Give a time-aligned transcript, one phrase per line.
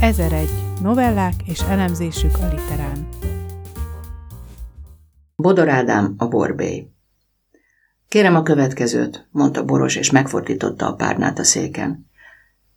[0.00, 0.48] 1001
[0.82, 3.08] novellák és elemzésük a literán.
[5.36, 6.88] Bodor Ádám, a borbély.
[8.08, 12.10] Kérem a következőt, mondta Boros, és megfordította a párnát a széken.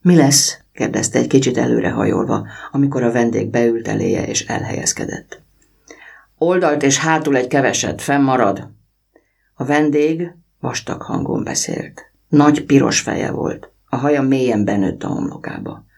[0.02, 0.60] Mi lesz?
[0.74, 5.42] kérdezte egy kicsit előrehajolva, amikor a vendég beült eléje és elhelyezkedett.
[6.38, 8.70] Oldalt és hátul egy keveset, fennmarad.
[9.54, 12.12] A vendég vastag hangon beszélt.
[12.28, 15.90] Nagy piros feje volt, a haja mélyen benőtt a homlokába.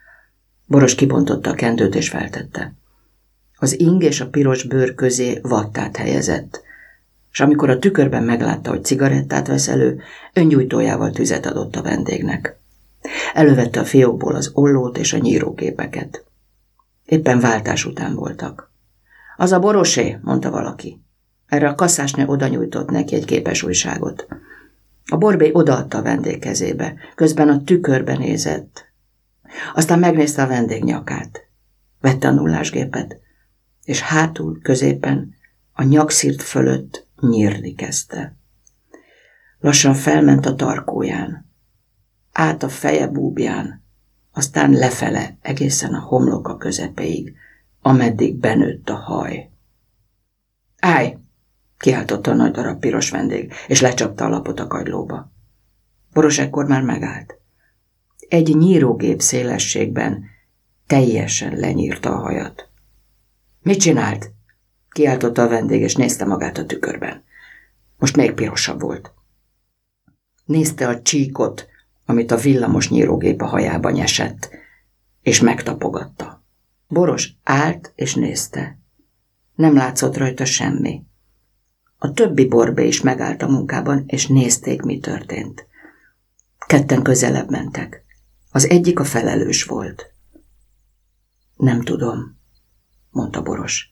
[0.65, 2.73] Boros kibontotta a kendőt és feltette.
[3.55, 6.61] Az ing és a piros bőr közé vattát helyezett,
[7.31, 10.01] és amikor a tükörben meglátta, hogy cigarettát vesz elő,
[10.33, 12.57] öngyújtójával tüzet adott a vendégnek.
[13.33, 16.25] Elővette a fiókból az ollót és a nyírógépeket.
[17.05, 18.71] Éppen váltás után voltak.
[19.37, 21.01] Az a borosé, mondta valaki.
[21.47, 24.27] Erre a kasszásnő oda nyújtott neki egy képes újságot.
[25.05, 28.92] A borbély odaadta a vendég kezébe, közben a tükörbe nézett.
[29.73, 31.47] Aztán megnézte a vendég nyakát.
[32.01, 33.19] Vette a nullásgépet,
[33.83, 35.33] és hátul, középen,
[35.73, 38.37] a nyakszírt fölött nyírni kezdte.
[39.59, 41.49] Lassan felment a tarkóján,
[42.31, 43.83] át a feje búbján,
[44.31, 47.35] aztán lefele egészen a homloka közepéig,
[47.81, 49.49] ameddig benőtt a haj.
[50.79, 51.17] Állj!
[51.77, 55.31] kiáltotta a nagy darab piros vendég, és lecsapta a lapot a kagylóba.
[56.13, 57.42] Boros ekkor már megállt.
[58.29, 60.25] Egy nyírógép szélességben
[60.87, 62.69] teljesen lenyírta a hajat.
[63.61, 64.31] Mit csinált?
[64.89, 67.23] Kiáltotta a vendég, és nézte magát a tükörben.
[67.97, 69.13] Most még pirosabb volt.
[70.45, 71.67] Nézte a csíkot,
[72.05, 74.49] amit a villamos nyírógép a hajába nyesett,
[75.21, 76.43] és megtapogatta.
[76.87, 78.77] Boros állt és nézte.
[79.55, 81.03] Nem látszott rajta semmi.
[81.97, 85.67] A többi borbé is megállt a munkában, és nézték, mi történt.
[86.67, 88.02] Ketten közelebb mentek.
[88.55, 90.11] Az egyik a felelős volt.
[91.55, 92.39] Nem tudom,
[93.09, 93.89] mondta Boros.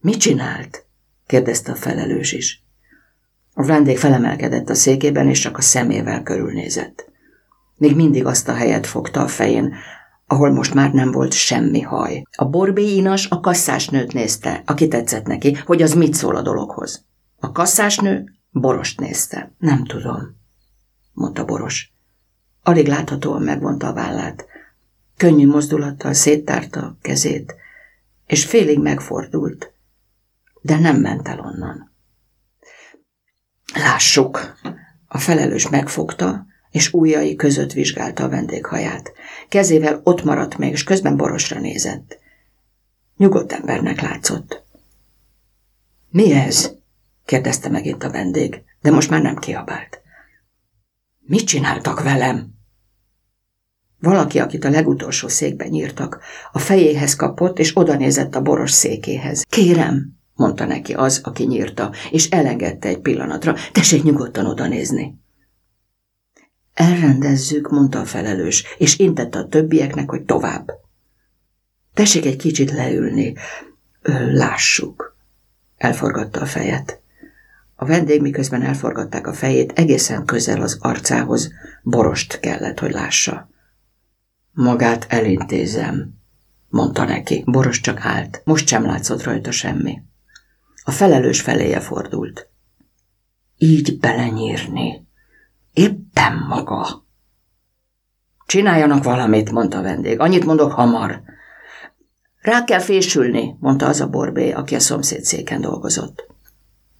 [0.00, 0.86] Mit csinált?
[1.26, 2.64] kérdezte a felelős is.
[3.54, 7.10] A vendég felemelkedett a székében, és csak a szemével körülnézett.
[7.76, 9.74] Még mindig azt a helyet fogta a fején,
[10.26, 12.22] ahol most már nem volt semmi haj.
[12.36, 17.06] A borbé inas a kasszásnőt nézte, aki tetszett neki, hogy az mit szól a dologhoz.
[17.38, 19.54] A kasszásnő Borost nézte.
[19.58, 20.36] Nem tudom,
[21.12, 21.93] mondta Boros.
[22.66, 24.46] Alig láthatóan megvonta a vállát.
[25.16, 27.54] Könnyű mozdulattal széttárta a kezét,
[28.26, 29.72] és félig megfordult,
[30.60, 31.92] de nem ment el onnan.
[33.74, 34.54] Lássuk!
[35.08, 39.12] A felelős megfogta, és ujjai között vizsgálta a vendéghaját.
[39.48, 42.18] Kezével ott maradt még, és közben borosra nézett.
[43.16, 44.62] Nyugodt embernek látszott.
[46.10, 46.72] Mi ez?
[47.24, 50.00] kérdezte megint a vendég, de most már nem kiabált.
[51.20, 52.53] Mit csináltak velem?
[54.04, 56.20] Valaki, akit a legutolsó székben nyírtak,
[56.52, 59.42] a fejéhez kapott, és oda nézett a boros székéhez.
[59.48, 63.54] Kérem, mondta neki az, aki nyírta, és elengedte egy pillanatra.
[63.72, 65.18] Tessék nyugodtan oda nézni.
[66.74, 70.70] Elrendezzük, mondta a felelős, és intette a többieknek, hogy tovább.
[71.94, 73.34] Tessék egy kicsit leülni.
[74.32, 75.16] Lássuk.
[75.76, 77.00] Elforgatta a fejet.
[77.76, 83.52] A vendég miközben elforgatták a fejét, egészen közel az arcához, borost kellett, hogy lássa.
[84.54, 86.14] Magát elintézem,
[86.68, 87.42] mondta neki.
[87.46, 88.42] Boros csak állt.
[88.44, 90.02] Most sem látszott rajta semmi.
[90.84, 92.48] A felelős feléje fordult.
[93.58, 95.06] Így belenyírni.
[95.72, 97.04] Éppen maga.
[98.46, 100.20] Csináljanak valamit, mondta a vendég.
[100.20, 101.22] Annyit mondok hamar.
[102.40, 106.26] Rá kell fésülni, mondta az a borbé, aki a szomszéd széken dolgozott.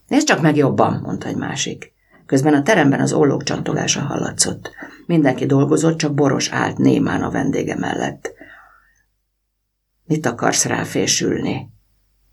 [0.08, 1.93] Nézd csak meg jobban, mondta egy másik.
[2.26, 4.70] Közben a teremben az ollók csantolása hallatszott.
[5.06, 8.32] Mindenki dolgozott, csak Boros állt némán a vendége mellett.
[10.04, 11.70] Mit akarsz ráfésülni?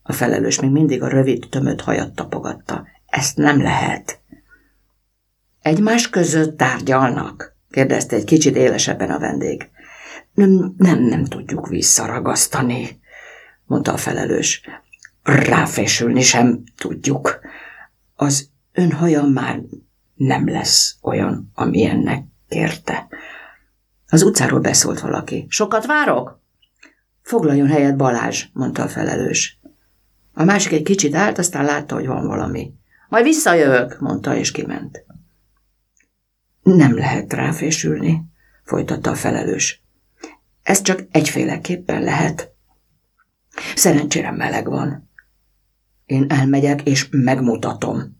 [0.03, 2.87] A felelős még mindig a rövid, tömött hajat tapogatta.
[3.05, 4.19] Ezt nem lehet.
[5.61, 7.55] Egymás között tárgyalnak?
[7.69, 9.69] kérdezte egy kicsit élesebben a vendég.
[10.33, 12.99] Nem, nem, nem tudjuk visszaragasztani,
[13.65, 14.61] mondta a felelős.
[15.23, 17.39] Ráfésülni sem tudjuk.
[18.15, 18.50] Az
[18.81, 19.61] ön haja már
[20.15, 23.07] nem lesz olyan, amilyennek kérte.
[24.07, 25.45] Az utcáról beszólt valaki.
[25.49, 26.39] Sokat várok?
[27.21, 29.59] Foglaljon helyet Balázs, mondta a felelős.
[30.33, 32.73] A másik egy kicsit állt, aztán látta, hogy van valami.
[33.09, 35.05] Majd visszajövök, mondta, és kiment.
[36.63, 38.25] Nem lehet ráfésülni,
[38.63, 39.83] folytatta a felelős.
[40.63, 42.53] Ez csak egyféleképpen lehet.
[43.75, 45.09] Szerencsére meleg van.
[46.05, 48.19] Én elmegyek, és megmutatom,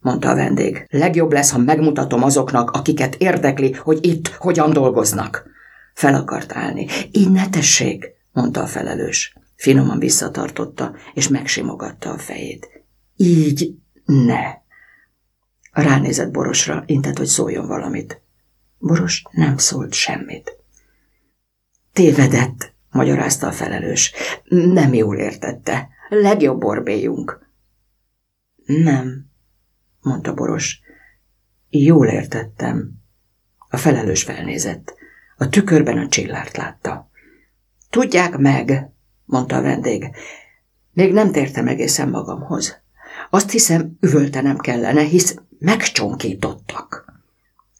[0.00, 0.86] mondta a vendég.
[0.90, 5.48] Legjobb lesz, ha megmutatom azoknak, akiket érdekli, hogy itt hogyan dolgoznak.
[5.94, 6.86] Fel akart állni.
[7.10, 9.34] Így ne tessék, mondta a felelős.
[9.56, 12.68] Finoman visszatartotta, és megsimogatta a fejét.
[13.16, 13.74] Így
[14.04, 14.58] ne.
[15.72, 18.22] Ránézett Borosra, intett, hogy szóljon valamit.
[18.78, 20.56] Boros nem szólt semmit.
[21.92, 24.12] Tévedett, magyarázta a felelős.
[24.48, 25.88] Nem jól értette.
[26.08, 27.46] Legjobb borbéjunk.
[28.64, 29.29] Nem,
[30.00, 30.80] mondta Boros.
[31.68, 32.90] Jól értettem.
[33.68, 34.94] A felelős felnézett.
[35.36, 37.10] A tükörben a csillárt látta.
[37.90, 38.90] Tudják meg,
[39.24, 40.10] mondta a vendég.
[40.92, 42.80] Még nem tértem egészen magamhoz.
[43.30, 47.04] Azt hiszem, üvöltenem kellene, hisz megcsonkítottak.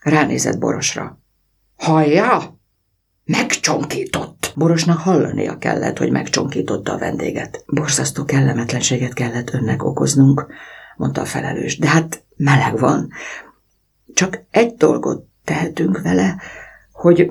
[0.00, 1.20] Ránézett Borosra.
[1.76, 2.58] Hallja?
[3.24, 4.52] Megcsonkított.
[4.56, 7.64] Borosnak hallania kellett, hogy megcsonkította a vendéget.
[7.66, 10.46] Borzasztó kellemetlenséget kellett önnek okoznunk,
[11.00, 11.78] mondta a felelős.
[11.78, 13.10] De hát meleg van.
[14.14, 16.40] Csak egy dolgot tehetünk vele,
[16.92, 17.30] hogy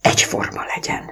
[0.00, 1.04] egyforma legyen.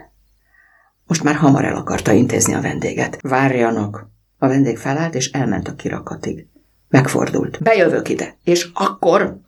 [1.07, 3.19] Most már hamar el akarta intézni a vendéget.
[3.21, 4.09] Várjanak!
[4.39, 6.47] A vendég felállt, és elment a kirakatig.
[6.89, 7.63] Megfordult.
[7.63, 9.41] Bejövök ide, és akkor...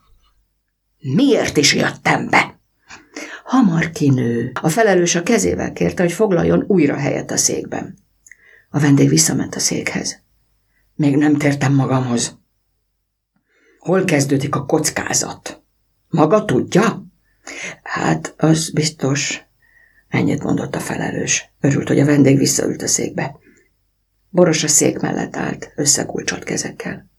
[0.99, 2.61] Miért is jöttem be?
[3.45, 4.53] Hamar kinő.
[4.61, 7.99] A felelős a kezével kérte, hogy foglaljon újra helyet a székben.
[8.71, 10.27] A vendég visszament a székhez.
[10.99, 12.39] Még nem tértem magamhoz.
[13.79, 15.63] Hol kezdődik a kockázat?
[16.09, 17.07] Maga tudja?
[17.83, 19.43] Hát, az biztos.
[20.09, 21.53] Ennyit mondott a felelős.
[21.61, 23.37] Örült, hogy a vendég visszaült a székbe.
[24.29, 27.11] Boros a szék mellett állt, összekulcsolt kezekkel.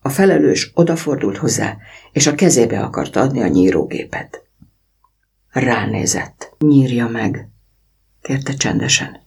[0.00, 1.76] A felelős odafordult hozzá,
[2.12, 4.42] és a kezébe akarta adni a nyírógépet.
[5.48, 6.54] Ránézett.
[6.58, 7.48] Nyírja meg,
[8.22, 9.20] kérte csendesen.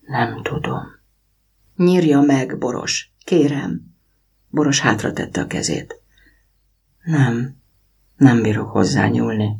[0.00, 0.93] Nem tudom.
[1.76, 3.94] Nyírja meg, Boros, kérem.
[4.48, 6.00] Boros hátra tette a kezét.
[7.04, 7.56] Nem,
[8.16, 9.56] nem bírok hozzányúlni.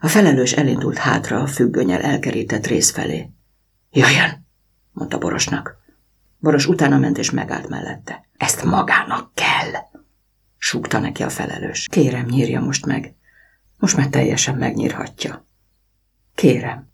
[0.00, 3.30] A felelős elindult hátra a függönyel elkerített rész felé.
[3.90, 4.46] Jöjjön,
[4.92, 5.76] mondta Borosnak.
[6.38, 8.28] Boros utána ment és megállt mellette.
[8.36, 9.72] Ezt magának kell,
[10.58, 11.86] súgta neki a felelős.
[11.90, 13.14] Kérem, nyírja most meg.
[13.78, 15.46] Most már teljesen megnyírhatja.
[16.34, 16.90] Kérem.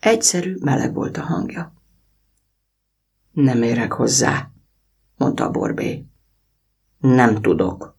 [0.00, 1.81] Egyszerű, meleg volt a hangja.
[3.32, 4.50] Nem érek hozzá,
[5.16, 6.06] mondta a borbé.
[6.98, 7.98] Nem tudok.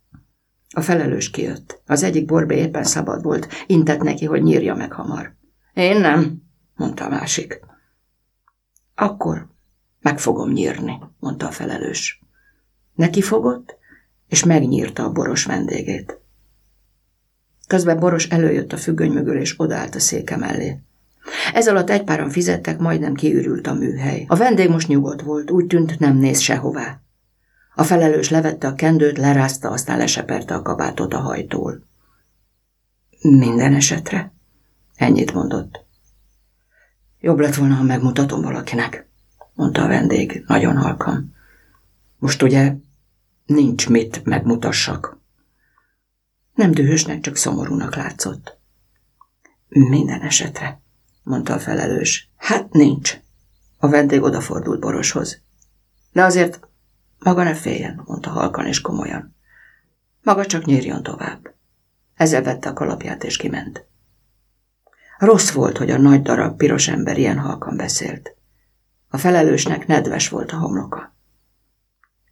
[0.70, 1.82] A felelős kijött.
[1.86, 5.36] Az egyik borbé éppen szabad volt, intett neki, hogy nyírja meg hamar.
[5.74, 6.42] Én nem,
[6.76, 7.60] mondta a másik.
[8.96, 9.50] Akkor
[10.02, 12.24] meg fogom nyírni, mondta a felelős.
[12.94, 13.78] Neki fogott,
[14.28, 16.22] és megnyírta a boros vendégét.
[17.68, 20.82] Közben Boros előjött a függöny mögül, és odaállt a széke mellé.
[21.54, 24.26] Ez alatt egy páran fizettek, majdnem kiürült a műhely.
[24.28, 27.02] A vendég most nyugodt volt, úgy tűnt, nem néz sehová.
[27.76, 31.84] A felelős levette a kendőt, lerázta, aztán leseperte a kabátot a hajtól.
[33.22, 34.34] Minden esetre.
[34.96, 35.86] Ennyit mondott.
[37.20, 39.10] Jobb lett volna, ha megmutatom valakinek,
[39.54, 41.34] mondta a vendég, nagyon halkan.
[42.18, 42.76] Most ugye
[43.46, 45.22] nincs mit megmutassak.
[46.54, 48.58] Nem dühösnek, csak szomorúnak látszott.
[49.68, 50.82] Minden esetre,
[51.24, 52.30] mondta a felelős.
[52.38, 53.18] Hát nincs.
[53.78, 55.42] A vendég odafordult Boroshoz.
[56.12, 56.68] De azért
[57.20, 59.36] maga ne féljen, mondta halkan és komolyan.
[60.22, 61.54] Maga csak nyírjon tovább.
[62.16, 63.86] Ezzel vette a kalapját és kiment.
[65.18, 68.36] Rossz volt, hogy a nagy darab piros ember ilyen halkan beszélt.
[69.10, 71.16] A felelősnek nedves volt a homloka.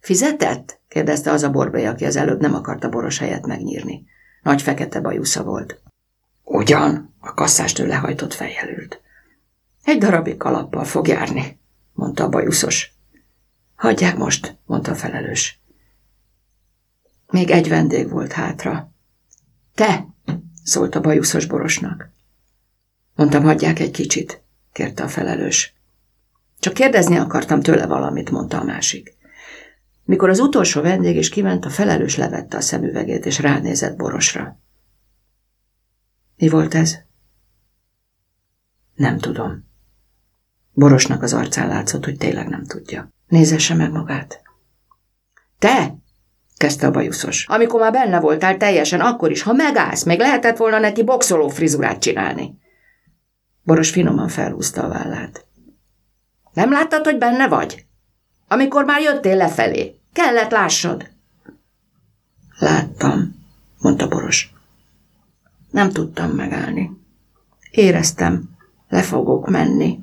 [0.00, 0.80] Fizetett?
[0.88, 4.04] kérdezte az a borbély, aki az előbb nem akarta boros helyet megnyírni.
[4.42, 5.81] Nagy fekete bajusza volt.
[6.52, 9.00] Ugyan, a kasszástől lehajtott fejjel ült.
[9.84, 11.60] Egy darabig kalappal fog járni,
[11.92, 12.92] mondta a bajuszos.
[13.74, 15.60] Hagyják most, mondta a felelős.
[17.30, 18.92] Még egy vendég volt hátra.
[19.74, 20.06] Te,
[20.64, 22.10] szólt a bajuszos borosnak.
[23.14, 24.42] Mondtam, hagyják egy kicsit,
[24.72, 25.74] kérte a felelős.
[26.58, 29.16] Csak kérdezni akartam tőle valamit, mondta a másik.
[30.04, 34.61] Mikor az utolsó vendég is kiment, a felelős levette a szemüvegét, és ránézett Borosra.
[36.42, 36.98] Mi volt ez?
[38.94, 39.64] Nem tudom.
[40.72, 43.08] Borosnak az arcán látszott, hogy tényleg nem tudja.
[43.26, 44.42] Nézesse meg magát.
[45.58, 45.94] Te!
[46.56, 47.46] kezdte a bajuszos.
[47.46, 52.00] Amikor már benne voltál teljesen, akkor is, ha megállsz, még lehetett volna neki boxoló frizurát
[52.00, 52.58] csinálni.
[53.62, 55.46] Boros finoman felhúzta a vállát.
[56.52, 57.86] Nem láttad, hogy benne vagy?
[58.48, 60.00] amikor már jöttél lefelé.
[60.12, 61.10] Kellett lássad.
[62.58, 63.34] Láttam,
[63.78, 64.52] mondta Boros.
[65.72, 66.90] Nem tudtam megállni.
[67.70, 68.50] Éreztem,
[68.88, 69.98] le fogok menni.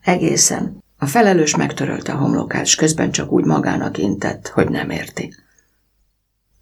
[0.00, 0.82] Egészen.
[0.98, 5.34] A felelős megtörölte a homlokát, és közben csak úgy magának intett, hogy nem érti.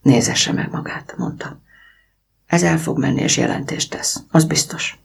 [0.03, 1.61] Nézesse meg magát, mondta.
[2.47, 4.23] Ez el fog menni, és jelentést tesz.
[4.31, 4.99] Az biztos.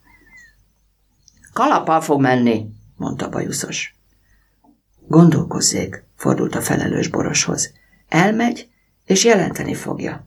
[1.52, 2.66] Kalappal fog menni,
[2.96, 3.94] mondta bajuszos.
[5.06, 7.72] Gondolkozzék, fordult a felelős boroshoz.
[8.08, 8.68] Elmegy,
[9.04, 10.26] és jelenteni fogja.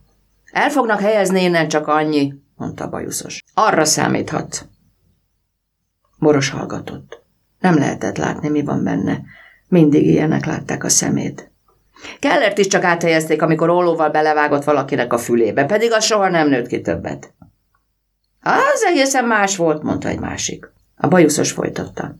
[0.52, 3.42] El fognak helyezni innen csak annyi, mondta bajuszos.
[3.54, 4.68] Arra számíthat.
[6.18, 7.22] Boros hallgatott.
[7.60, 9.20] Nem lehetett látni, mi van benne.
[9.68, 11.50] Mindig ilyenek látták a szemét.
[12.20, 16.66] Kellert is csak áthelyezték, amikor ollóval belevágott valakinek a fülébe, pedig az soha nem nőtt
[16.66, 17.34] ki többet.
[18.40, 20.72] Az egészen más volt, mondta egy másik.
[20.96, 22.16] A bajuszos folytatta.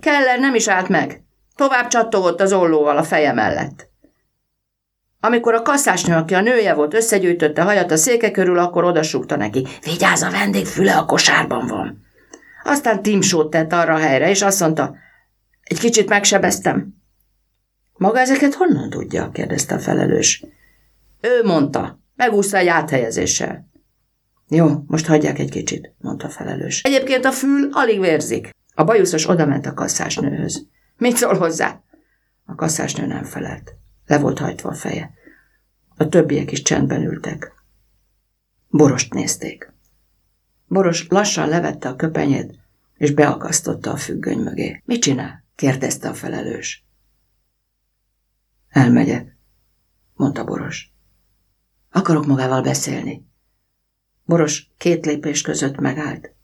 [0.00, 1.22] Keller nem is állt meg.
[1.56, 3.90] Tovább csattogott az ollóval a feje mellett.
[5.24, 9.66] Amikor a kasszásnő, aki a nője volt, összegyűjtötte hajat a széke körül, akkor odasúgta neki.
[9.82, 12.00] Vigyázz, a vendég füle a kosárban van.
[12.64, 14.96] Aztán timsót tett arra a helyre, és azt mondta,
[15.62, 16.94] egy kicsit megsebeztem.
[17.92, 19.30] Maga ezeket honnan tudja?
[19.30, 20.44] kérdezte a felelős.
[21.20, 23.68] Ő mondta, megúszta egy áthelyezéssel.
[24.48, 26.82] Jó, most hagyják egy kicsit, mondta a felelős.
[26.82, 28.50] Egyébként a fül alig vérzik.
[28.74, 30.66] A bajuszos odament a kasszásnőhöz.
[30.96, 31.80] Mit szól hozzá?
[32.46, 33.82] A kasszásnő nem felelt.
[34.06, 35.14] Le volt hajtva a feje.
[35.96, 37.52] A többiek is csendben ültek.
[38.68, 39.72] Borost nézték.
[40.66, 42.58] Boros lassan levette a köpenyét,
[42.96, 44.82] és beakasztotta a függöny mögé.
[44.84, 45.44] Mit csinál?
[45.54, 46.84] kérdezte a felelős.
[48.68, 49.36] Elmegyek,
[50.14, 50.92] mondta Boros.
[51.90, 53.26] Akarok magával beszélni.
[54.24, 56.34] Boros két lépés között megállt.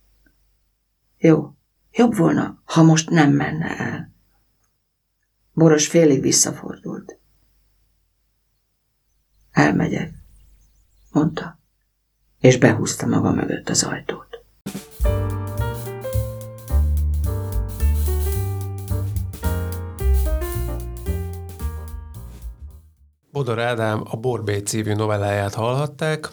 [1.18, 1.54] Jó,
[1.92, 4.12] jobb volna, ha most nem menne el.
[5.52, 7.19] Boros félig visszafordult.
[9.52, 10.12] Elmegyek,
[11.12, 11.58] mondta,
[12.38, 14.30] és behúzta maga mögött az ajtót.
[23.32, 26.28] Bodor Ádám a Borbé című novelláját hallhatták,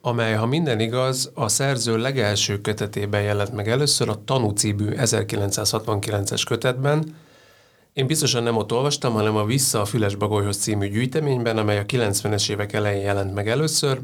[0.00, 6.42] amely, ha minden igaz, a szerző legelső kötetében jelent meg először a Tanú című 1969-es
[6.48, 7.16] kötetben.
[7.98, 11.84] Én biztosan nem ott olvastam, hanem a Vissza a Füles Bagolyhoz című gyűjteményben, amely a
[11.84, 14.00] 90-es évek elején jelent meg először,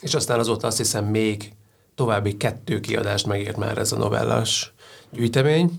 [0.00, 1.52] és aztán azóta azt hiszem még
[1.94, 4.72] további kettő kiadást megért már ez a novellás
[5.10, 5.70] gyűjtemény.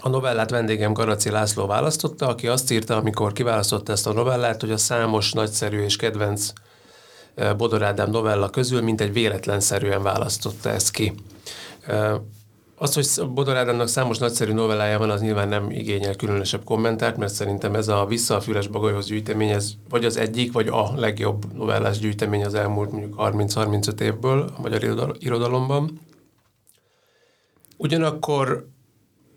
[0.00, 4.70] A novellát vendégem Garaci László választotta, aki azt írta, amikor kiválasztotta ezt a novellát, hogy
[4.70, 6.52] a számos nagyszerű és kedvenc
[7.56, 11.12] Bodor Ádám novella közül mint egy véletlenszerűen választotta ezt ki.
[12.82, 17.32] Az, hogy Bodor Ádámnak számos nagyszerű novellája van, az nyilván nem igényel különösebb kommentárt, mert
[17.32, 21.52] szerintem ez a Vissza a Füles Bagolyhoz gyűjtemény, ez vagy az egyik, vagy a legjobb
[21.54, 26.00] novellás gyűjtemény az elmúlt mondjuk 30-35 évből a magyar irodalomban.
[27.76, 28.66] Ugyanakkor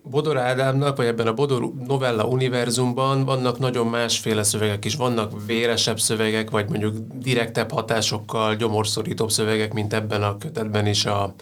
[0.04, 4.96] Bodor Ádámnak, vagy ebben a Bodor novella univerzumban vannak nagyon másféle szövegek is.
[4.96, 11.34] Vannak véresebb szövegek, vagy mondjuk direktebb hatásokkal, gyomorszorítóbb szövegek, mint ebben a kötetben is a,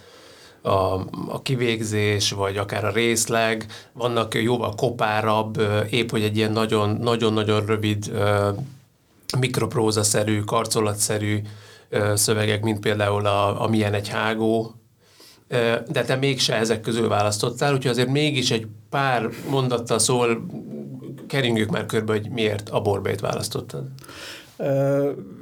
[0.63, 0.93] a,
[1.27, 3.65] a kivégzés, vagy akár a részleg.
[3.93, 6.51] Vannak jóval kopárabb, épp hogy egy ilyen
[6.99, 8.11] nagyon-nagyon rövid,
[9.39, 11.41] mikroprózaszerű, karcolatszerű
[12.13, 14.75] szövegek, mint például a, a Milyen egy hágó,
[15.87, 20.45] de te mégse ezek közül választottál, úgyhogy azért mégis egy pár mondattal szól,
[21.27, 23.83] keringjük már körbe, hogy miért a borbét választottad.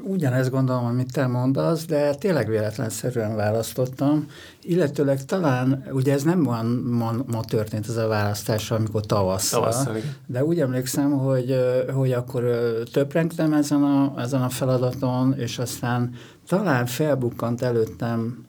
[0.04, 4.28] Ugyanezt gondolom, amit te mondasz, de tényleg véletlenszerűen választottam,
[4.62, 9.96] illetőleg talán, ugye ez nem van ma, ma történt ez a választás, amikor tavasszal, tavasszal
[10.26, 11.56] de úgy emlékszem, hogy,
[11.94, 12.44] hogy akkor
[12.92, 16.14] töprengtem ezen a, ezen a feladaton, és aztán
[16.48, 18.46] talán felbukkant előttem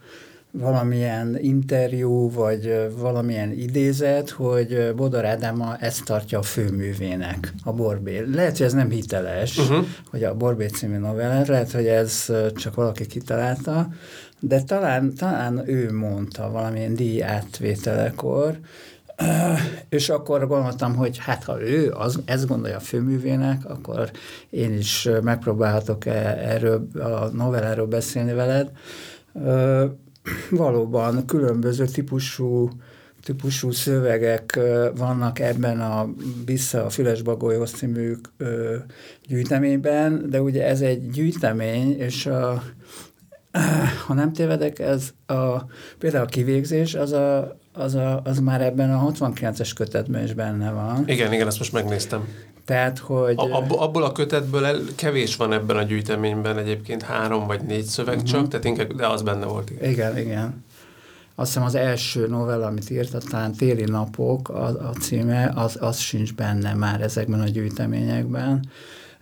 [0.52, 8.24] valamilyen interjú, vagy valamilyen idézet, hogy Bodor Ádám ezt tartja a főművének, a Borbé.
[8.34, 9.86] Lehet, hogy ez nem hiteles, uh-huh.
[10.10, 13.88] hogy a Borbé című novellát, lehet, hogy ez csak valaki kitalálta,
[14.40, 18.58] de talán, talán ő mondta valamilyen díj átvételekor,
[19.88, 24.10] és akkor gondoltam, hogy hát ha ő az, ezt gondolja a főművének, akkor
[24.50, 28.70] én is megpróbálhatok e, erről a novelláról beszélni veled
[30.50, 32.70] valóban különböző típusú
[33.22, 34.58] típusú szövegek
[34.96, 36.08] vannak ebben a
[36.44, 38.14] Vissza a Füles Bagolyhoz című
[39.26, 42.62] gyűjteményben, de ugye ez egy gyűjtemény, és a,
[44.06, 45.64] ha nem tévedek, ez a,
[45.98, 50.70] például a kivégzés, az, a, az, a, az már ebben a 69-es kötetben is benne
[50.70, 51.08] van.
[51.08, 52.28] Igen, igen, ezt most megnéztem.
[52.64, 53.34] Tehát, hogy...
[53.36, 57.84] A, abból, abból a kötetből el, kevés van ebben a gyűjteményben egyébként, három vagy négy
[57.84, 58.30] szöveg uh-huh.
[58.30, 59.70] csak, tehát inkább, de az benne volt.
[59.70, 60.18] Igen, igen.
[60.18, 60.64] igen.
[61.34, 65.98] Azt hiszem az első novella, amit írt, talán Téli napok a, a címe, az, az
[65.98, 68.64] sincs benne már ezekben a gyűjteményekben.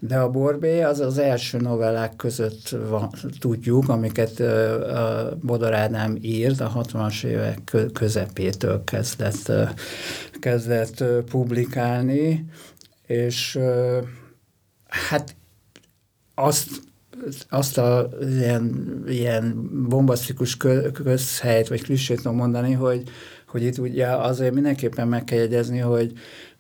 [0.00, 4.42] De a Borbé az az első novellák között van, tudjuk, amiket
[5.40, 9.52] Bodor Ádám írt, a 60-as évek közepétől kezdett,
[10.40, 12.44] kezdett publikálni,
[13.06, 13.58] és
[14.86, 15.36] hát
[16.34, 16.68] azt
[17.48, 20.56] azt a ilyen, ilyen bombasztikus
[20.92, 23.02] közhelyt, vagy klissét tudom mondani, hogy,
[23.46, 26.12] hogy itt ugye azért mindenképpen meg kell jegyezni, hogy,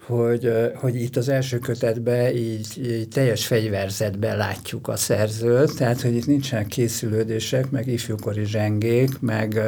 [0.06, 6.14] hogy, hogy itt az első kötetben így, így teljes fegyverzetben látjuk a szerzőt, tehát hogy
[6.14, 9.60] itt nincsenek készülődések, meg ifjúkori zsengék, meg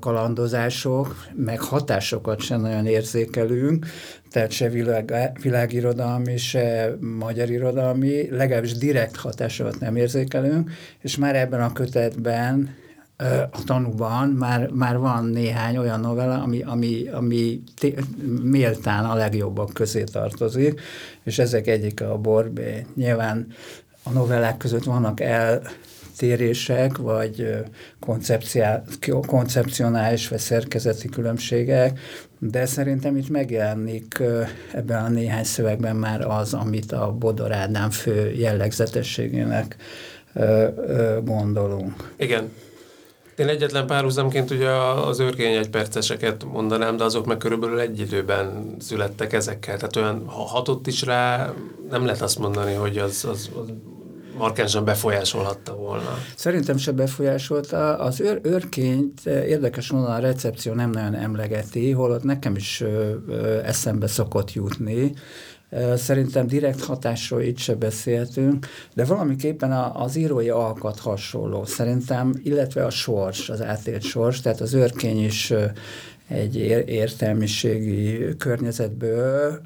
[0.00, 3.86] kalandozások, meg hatásokat sem nagyon érzékelünk,
[4.30, 10.70] tehát se világ, világirodalmi, se magyar irodalmi, legalábbis direkt hatásokat nem érzékelünk,
[11.00, 12.74] és már ebben a kötetben
[13.50, 17.62] a tanúban már, már van néhány olyan novella, ami, ami, ami
[18.42, 20.80] méltán a legjobbak közé tartozik,
[21.24, 22.86] és ezek egyik a Borbé.
[22.94, 23.46] Nyilván
[24.02, 27.64] a novellák között vannak eltérések, vagy
[29.26, 32.00] koncepcionális vagy szerkezeti különbségek,
[32.38, 34.22] de szerintem itt megjelenik
[34.72, 39.76] ebben a néhány szövegben már az, amit a Bodor Ádám fő jellegzetességének
[41.24, 42.12] gondolunk.
[42.16, 42.50] Igen,
[43.40, 49.32] én egyetlen párhuzamként ugye az őrkény egyperceseket mondanám, de azok meg körülbelül egy időben születtek
[49.32, 49.76] ezekkel.
[49.76, 51.52] Tehát olyan, ha hatott is rá,
[51.90, 53.72] nem lehet azt mondani, hogy az, az, az
[54.38, 56.18] markánsan befolyásolhatta volna.
[56.36, 57.98] Szerintem se befolyásolta.
[57.98, 63.58] Az őr, őrkényt érdekes módon a recepció nem nagyon emlegeti, holott nekem is ö, ö,
[63.64, 65.12] eszembe szokott jutni.
[65.96, 72.90] Szerintem direkt hatásról itt se beszéltünk, de valamiképpen az írói alkat hasonló szerintem, illetve a
[72.90, 75.52] sors, az átélt sors, tehát az őrkény is
[76.30, 76.56] egy
[76.86, 79.60] értelmiségi környezetből,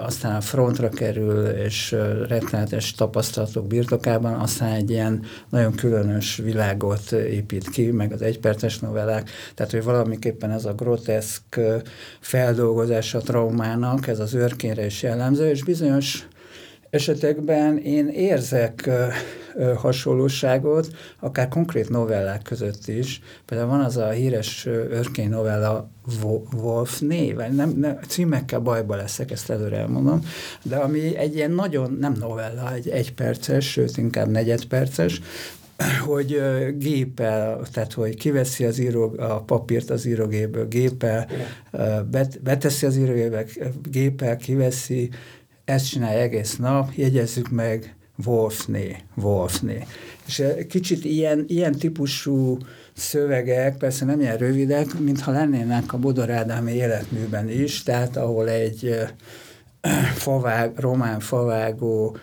[0.00, 1.96] aztán a frontra kerül, és
[2.28, 9.30] rettenetes tapasztalatok birtokában, aztán egy ilyen nagyon különös világot épít ki, meg az egyperces novellák,
[9.54, 11.60] tehát hogy valamiképpen ez a groteszk
[12.20, 16.26] feldolgozása traumának, ez az őrkényre is jellemző, és bizonyos
[16.90, 18.90] esetekben én érzek
[19.76, 20.88] hasonlóságot,
[21.20, 23.20] akár konkrét novellák között is.
[23.44, 25.90] Például van az a híres örkény novella
[26.52, 30.20] Wolf név, nem, nem, címekkel bajba leszek, ezt előre elmondom,
[30.62, 35.20] de ami egy ilyen nagyon, nem novella, egy egyperces, sőt inkább negyedperces,
[36.06, 36.42] hogy
[36.78, 41.28] géppel, tehát hogy kiveszi az író, a papírt az írógéből, géppel,
[42.10, 43.44] bet, beteszi az írógéből,
[43.90, 45.10] géppel kiveszi,
[45.70, 49.86] ezt csinálja egész nap, jegyezzük meg Wolfné, Wolfné.
[50.26, 52.58] És kicsit ilyen, ilyen típusú
[52.92, 58.96] szövegek, persze nem ilyen rövidek, mintha lennének a Bodor Ádámi életműben is, tehát ahol egy
[60.24, 62.16] favág, román favágó,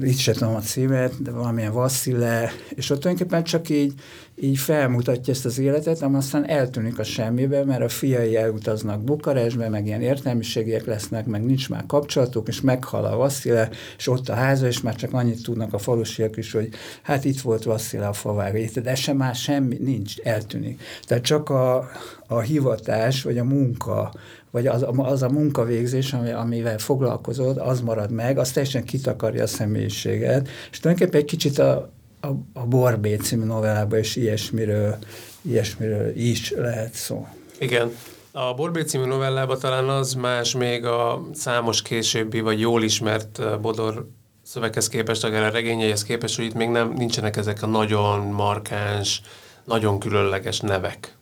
[0.00, 3.92] itt sem tudom a címet, de valamilyen Vasszile, és ott tulajdonképpen csak így,
[4.36, 9.68] így felmutatja ezt az életet, ami aztán eltűnik a semmibe, mert a fiai elutaznak Bukarestbe,
[9.68, 14.34] meg ilyen értelmiségiek lesznek, meg nincs már kapcsolatuk, és meghal a Vasszile, és ott a
[14.34, 16.68] háza, és már csak annyit tudnak a falusiak is, hogy
[17.02, 20.82] hát itt volt Vasszile a favágó, de sem már semmi nincs, eltűnik.
[21.04, 21.88] Tehát csak a,
[22.26, 24.12] a hivatás, vagy a munka,
[24.50, 29.46] vagy az, az a munkavégzés, ami, amivel foglalkozod, az marad meg, az teljesen kitakarja a
[29.46, 31.93] személyiséget, és tulajdonképpen egy kicsit a,
[32.24, 34.98] a, a Borbé című novellában is ilyesmiről,
[35.42, 37.28] ilyesmiről is lehet szó.
[37.58, 37.90] Igen.
[38.32, 44.08] A Borbé című novellában talán az más még a számos későbbi, vagy jól ismert Bodor
[44.42, 49.22] szöveghez képest, akár a regényeihez képest, hogy itt még nem, nincsenek ezek a nagyon markáns,
[49.64, 51.16] nagyon különleges nevek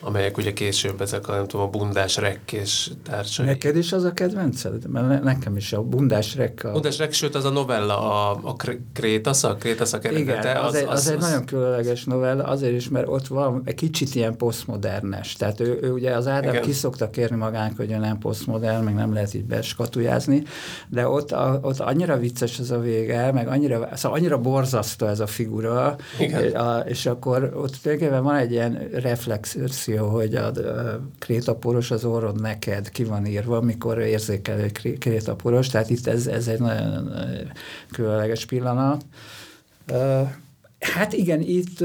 [0.00, 3.46] amelyek ugye később ezek a, nem tudom, a bundás rekk és társai.
[3.46, 4.88] Neked is az a kedvenced?
[4.88, 6.64] Mert nekem is a bundás rekk.
[6.64, 6.72] A...
[6.72, 8.56] Bundás rekk, sőt az a novella, a, a
[8.92, 10.50] Krétasza, Krétasza kerekete.
[10.50, 11.22] Igen, az, az, egy, az, az, egy az...
[11.22, 15.32] nagyon különleges novella, azért is, mert ott van egy kicsit ilyen posztmodernes.
[15.32, 16.62] Tehát ő, ő ugye az Ádám Igen.
[16.62, 20.42] ki szokta kérni magának, hogy nem posztmodern, meg nem lehet így beskatujázni,
[20.88, 25.20] de ott, a, ott annyira vicces az a vége, meg annyira, szóval annyira borzasztó ez
[25.20, 26.52] a figura, Igen.
[26.52, 30.52] A, és akkor ott tulajdonképpen van egy ilyen reflexió szituáció, hogy a,
[31.18, 36.48] krétaporos az orrod neked ki van írva, amikor érzékel, hogy krétaporos, tehát itt ez, ez
[36.48, 37.12] egy nagyon
[37.90, 39.04] különleges pillanat.
[40.80, 41.84] Hát igen, itt,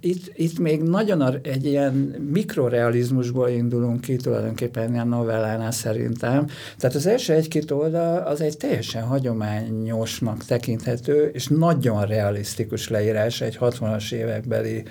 [0.00, 1.92] itt, itt még nagyon egy ilyen
[2.32, 6.46] mikrorealizmusból indulunk ki tulajdonképpen a novellánál szerintem.
[6.78, 13.58] Tehát az első egy-két oldal az egy teljesen hagyományosnak tekinthető, és nagyon realisztikus leírás egy
[13.60, 14.82] 60-as évekbeli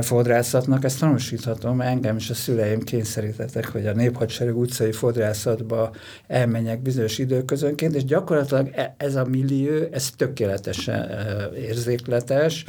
[0.00, 5.90] fodrászatnak, ezt tanúsíthatom, engem és a szüleim kényszerítettek, hogy a néphadsereg utcai fodrászatba
[6.26, 11.10] elmenjek bizonyos időközönként, és gyakorlatilag e, ez a millió, ez tökéletesen
[11.56, 12.64] érzékletes,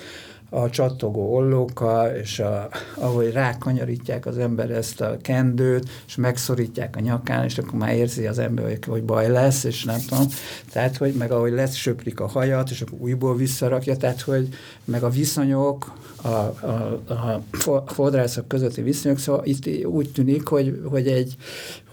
[0.54, 7.00] a csattogó ollókkal, és a, ahogy rákanyarítják az ember ezt a kendőt, és megszorítják a
[7.00, 10.28] nyakán, és akkor már érzi az ember, hogy, hogy baj lesz, és nem tudom.
[10.72, 14.48] Tehát, hogy meg ahogy lesöprik a hajat, és akkor újból visszarakja, tehát, hogy
[14.86, 15.92] meg a viszonyok,
[16.24, 21.36] a, a, a fodrászok közötti viszonyok, szóval itt úgy tűnik, hogy, hogy egy,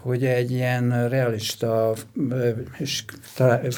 [0.01, 1.93] hogy egy ilyen realista
[2.77, 3.05] és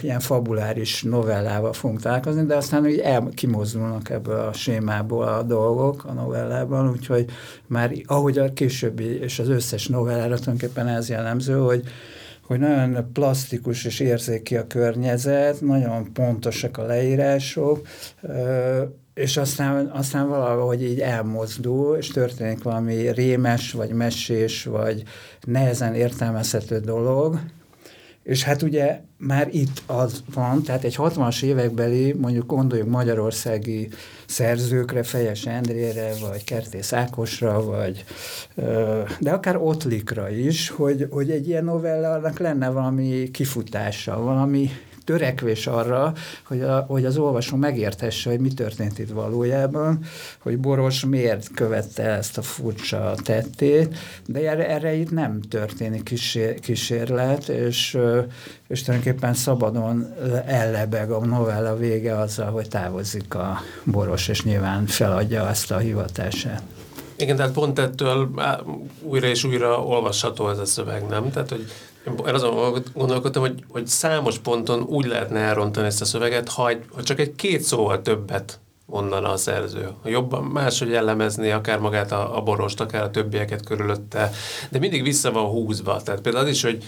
[0.01, 6.05] ilyen fabuláris novellával fogunk találkozni, de aztán úgy el, kimozdulnak ebből a sémából a dolgok
[6.05, 7.25] a novellában, úgyhogy
[7.67, 11.83] már ahogy a későbbi és az összes novellára tulajdonképpen ez jellemző, hogy
[12.43, 17.87] hogy nagyon plastikus és érzéki a környezet, nagyon pontosak a leírások,
[19.13, 25.03] és aztán, aztán valahogy így elmozdul, és történik valami rémes, vagy mesés, vagy
[25.41, 27.39] nehezen értelmezhető dolog,
[28.23, 33.89] és hát ugye már itt az van, tehát egy 60-as évekbeli, mondjuk gondoljuk magyarországi
[34.27, 38.03] szerzőkre, Fejes Endrére, vagy Kertész Ákosra, vagy,
[39.19, 44.69] de akár Ottlikra is, hogy, hogy egy ilyen novellának lenne valami kifutása, valami
[45.05, 46.13] törekvés arra,
[46.43, 49.99] hogy, a, hogy az olvasó megérthesse, hogy mi történt itt valójában,
[50.39, 56.59] hogy Boros miért követte ezt a furcsa tettét, de erre, erre itt nem történik kísér,
[56.59, 57.97] kísérlet, és,
[58.67, 60.13] és tulajdonképpen szabadon
[60.45, 66.61] ellebeg a novella vége azzal, hogy távozik a Boros, és nyilván feladja azt a hivatását.
[67.15, 68.29] Igen, tehát pont ettől
[69.01, 71.31] újra és újra olvasható ez a szöveg, nem?
[71.31, 71.65] Tehát, hogy
[72.05, 76.85] én azon gondolkodtam, hogy, hogy számos ponton úgy lehetne elrontani ezt a szöveget, ha, egy,
[76.93, 79.89] ha csak egy két szóval többet mondana a szerző.
[80.05, 84.31] Jobban máshogy jellemezni akár magát a, a borost, akár a többieket körülötte,
[84.69, 86.01] de mindig vissza van húzva.
[86.01, 86.83] Tehát például az is, hogy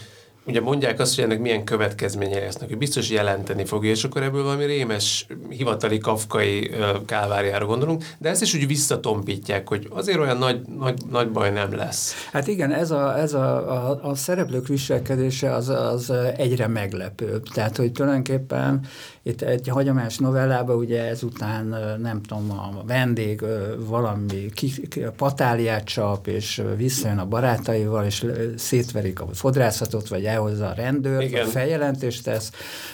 [0.46, 4.42] ugye mondják azt, hogy ennek milyen következményei lesznek, hogy biztos jelenteni fogja, és akkor ebből
[4.42, 6.70] valami rémes, hivatali kafkai
[7.06, 11.74] kálváriára gondolunk, de ezt is úgy visszatompítják, hogy azért olyan nagy, nagy, nagy baj nem
[11.74, 12.14] lesz.
[12.32, 17.42] Hát igen, ez a, ez a, a, a szereplők viselkedése az, az egyre meglepőbb.
[17.42, 18.80] Tehát, hogy tulajdonképpen
[19.26, 21.66] itt egy hagyományos novellában ugye ezután
[22.00, 23.44] nem tudom, a vendég
[23.78, 30.74] valami ki, patáliát csap, és visszajön a barátaival, és szétverik a fodrászatot, vagy elhozza a
[30.74, 31.42] rendőrt, Igen.
[31.42, 32.50] vagy feljelentést tesz,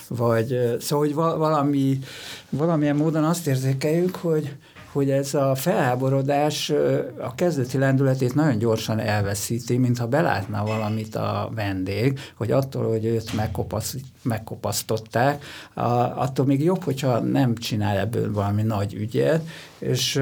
[0.09, 1.99] vagy szóval, hogy valami,
[2.51, 4.55] valamilyen módon azt érzékeljük, hogy
[4.93, 6.71] hogy ez a felháborodás
[7.21, 13.33] a kezdeti lendületét nagyon gyorsan elveszíti, mintha belátna valamit a vendég, hogy attól, hogy őt
[13.33, 15.45] megkopasz, megkopasztották,
[16.15, 19.43] attól még jobb, hogyha nem csinál ebből valami nagy ügyet,
[19.83, 20.13] és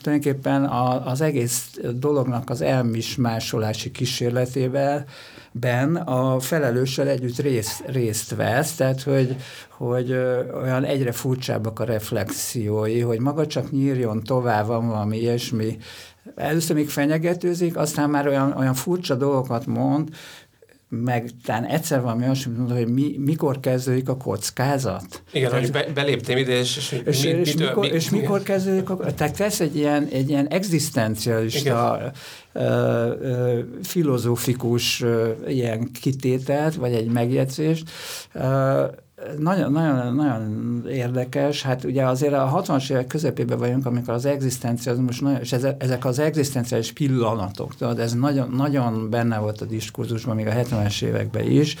[0.00, 0.64] tulajdonképpen
[1.04, 5.04] az egész dolognak az elmismásolási kísérletével
[5.52, 9.36] ben a felelőssel együtt részt, részt vesz, tehát hogy,
[9.70, 10.12] hogy
[10.62, 15.76] olyan egyre furcsábbak a reflexiói, hogy maga csak nyírjon tovább, van valami ilyesmi.
[16.34, 20.08] Először még fenyegetőzik, aztán már olyan, olyan furcsa dolgokat mond,
[20.94, 25.22] meg talán egyszer valami olyasmit mondta, hogy mi, mikor kezdődik a kockázat.
[25.32, 28.10] Igen, tehát, hogy be, beléptem ide, és, és, és, mi, és, mitől, mikor, mi, és
[28.10, 32.12] mikor kezdődik a Tehát tesz egy ilyen, egy ilyen egzisztencialista,
[32.52, 37.90] ö, ö, filozófikus ö, ilyen kitételt, vagy egy megjegyzést,
[38.32, 38.84] ö,
[39.38, 45.22] nagyon, nagyon, nagyon érdekes, hát ugye azért a 60-as évek közepében vagyunk, amikor az egzisztencializmus,
[45.40, 50.52] és ezek az egzisztenciális pillanatok, tudod, ez nagyon, nagyon benne volt a diskurzusban, még a
[50.52, 51.76] 70-es években is,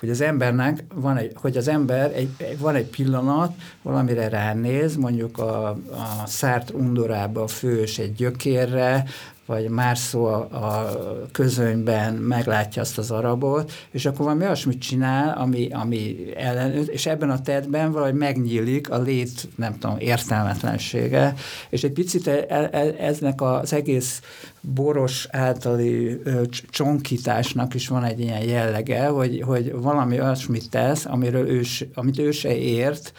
[0.00, 5.38] hogy az embernek van egy, hogy az ember, egy, van egy pillanat, valamire ránéz, mondjuk
[5.38, 9.04] a, a szárt undorába fős egy gyökérre,
[9.46, 10.92] vagy már szó a, a
[11.32, 17.30] közönyben meglátja azt az arabot, és akkor valami olyasmit csinál, ami, ami ellen, és ebben
[17.30, 21.34] a tettben valahogy megnyílik a lét, nem tudom, értelmetlensége,
[21.68, 24.20] és egy picit e, e, e eznek az egész
[24.60, 31.48] boros általi ö, csonkításnak is van egy ilyen jellege, hogy, hogy valami olyasmit tesz, amiről
[31.48, 31.62] ő,
[31.94, 33.12] amit ő se ért,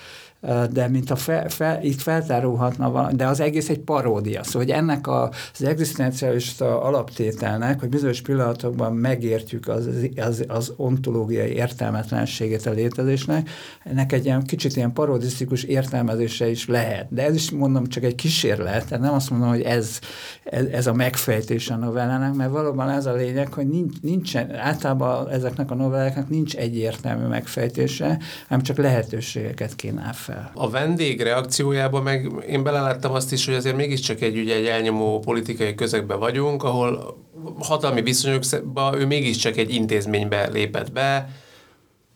[0.71, 4.43] de mint a fel, fel, itt feltárulhatna valami, de az egész egy paródia.
[4.43, 11.49] Szóval, hogy ennek a, az egzisztenciális alaptételnek, hogy bizonyos pillanatokban megértjük az, az, az ontológiai
[11.49, 13.49] értelmetlenségét a létezésnek,
[13.83, 17.07] ennek egy ilyen kicsit ilyen parodisztikus értelmezése is lehet.
[17.09, 19.99] De ez is mondom csak egy kísérlet, tehát nem azt mondom, hogy ez,
[20.43, 25.29] ez, ez a megfejtés a novellának, mert valóban ez a lényeg, hogy nincs, nincsen, általában
[25.29, 30.51] ezeknek a novelláknak nincs egyértelmű megfejtése, hanem csak lehetőségeket kínál fel.
[30.53, 35.19] A vendég reakciójába meg én beleláttam azt is, hogy azért mégiscsak egy, ugye, egy elnyomó
[35.19, 37.17] politikai közegben vagyunk, ahol
[37.59, 41.29] hatalmi viszonyokban ő mégiscsak egy intézménybe lépett be,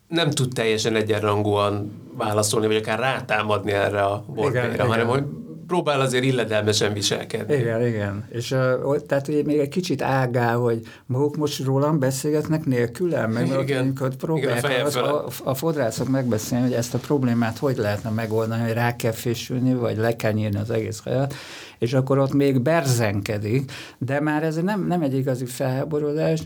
[0.08, 5.24] nem tud teljesen egyenrangúan válaszolni, vagy akár rátámadni erre a borbéra, hanem hogy
[5.71, 7.55] próbál azért illedelmesen viselkedni.
[7.55, 8.25] Igen, igen.
[8.29, 13.47] És uh, tehát hogy még egy kicsit ágál, hogy maguk most rólam beszélgetnek nélkülem, meg
[13.62, 18.62] igen, próbálják igen, a, a, a fodrászok megbeszélni, hogy ezt a problémát hogy lehetne megoldani,
[18.62, 21.34] hogy rá kell fésülni, vagy le kell nyírni az egész helyet,
[21.79, 26.41] és akkor ott még berzenkedik, de már ez nem, nem egy igazi felháborodás,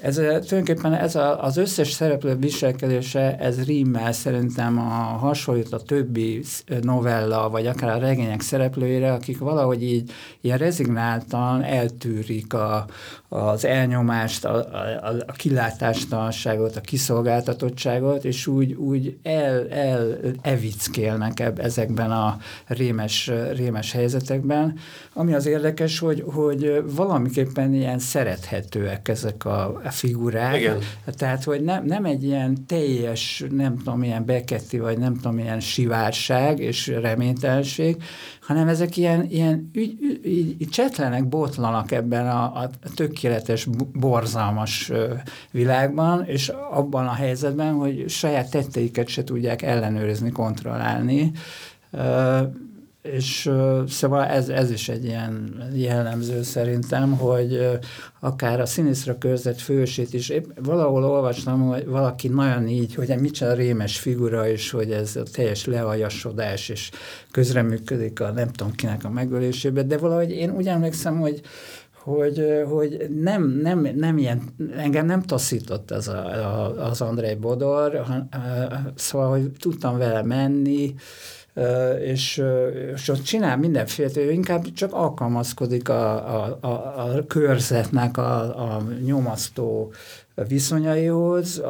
[0.00, 6.42] ez tulajdonképpen ez a, az összes szereplő viselkedése, ez rímmel szerintem a hasonlít a többi
[6.80, 12.86] novella, vagy akár a regények szereplőire, akik valahogy így ilyen rezignáltan eltűrik a,
[13.28, 21.58] az elnyomást, a, a, a kilátástalanságot, a kiszolgáltatottságot, és úgy, úgy el, el evickélnek ebb,
[21.58, 24.78] ezekben a rémes, rémes helyzetekben.
[25.12, 30.56] Ami az érdekes, hogy, hogy valamiképpen ilyen szerethetőek ezek a figurák.
[30.56, 30.78] Igen.
[31.04, 35.60] Tehát, hogy nem, nem egy ilyen teljes, nem tudom, ilyen beketti, vagy nem tudom, ilyen
[35.60, 38.02] sivárság és reménytelenség,
[38.40, 40.20] hanem ezek ilyen, ilyen ügy, ügy,
[40.58, 44.92] ügy, csetlenek, botlanak ebben a, a tökéletes, borzalmas
[45.50, 51.32] világban, és abban a helyzetben, hogy saját tetteiket se tudják ellenőrizni, kontrollálni
[53.12, 53.50] és
[53.86, 57.78] szóval ez, ez is egy ilyen jellemző szerintem, hogy
[58.20, 63.52] akár a színészre körzett fősét is, épp valahol olvastam, hogy valaki nagyon így, hogy micsoda
[63.52, 66.90] rémes figura, és hogy ez a teljes leajasodás, és
[67.30, 71.40] közreműködik a nem tudom kinek a megölésébe, de valahogy én úgy emlékszem, hogy
[72.02, 74.42] hogy, hogy nem, nem, nem ilyen,
[74.76, 78.02] engem nem taszított az, a, a, az Andrei Bodor,
[78.94, 80.94] szóval, hogy tudtam vele menni,
[82.04, 82.42] és,
[82.94, 88.40] és ott csinál mindenféle, ő inkább csak alkalmazkodik a, a, a, a körzetnek a,
[88.74, 89.92] a nyomasztó
[90.44, 91.62] viszonyaihoz,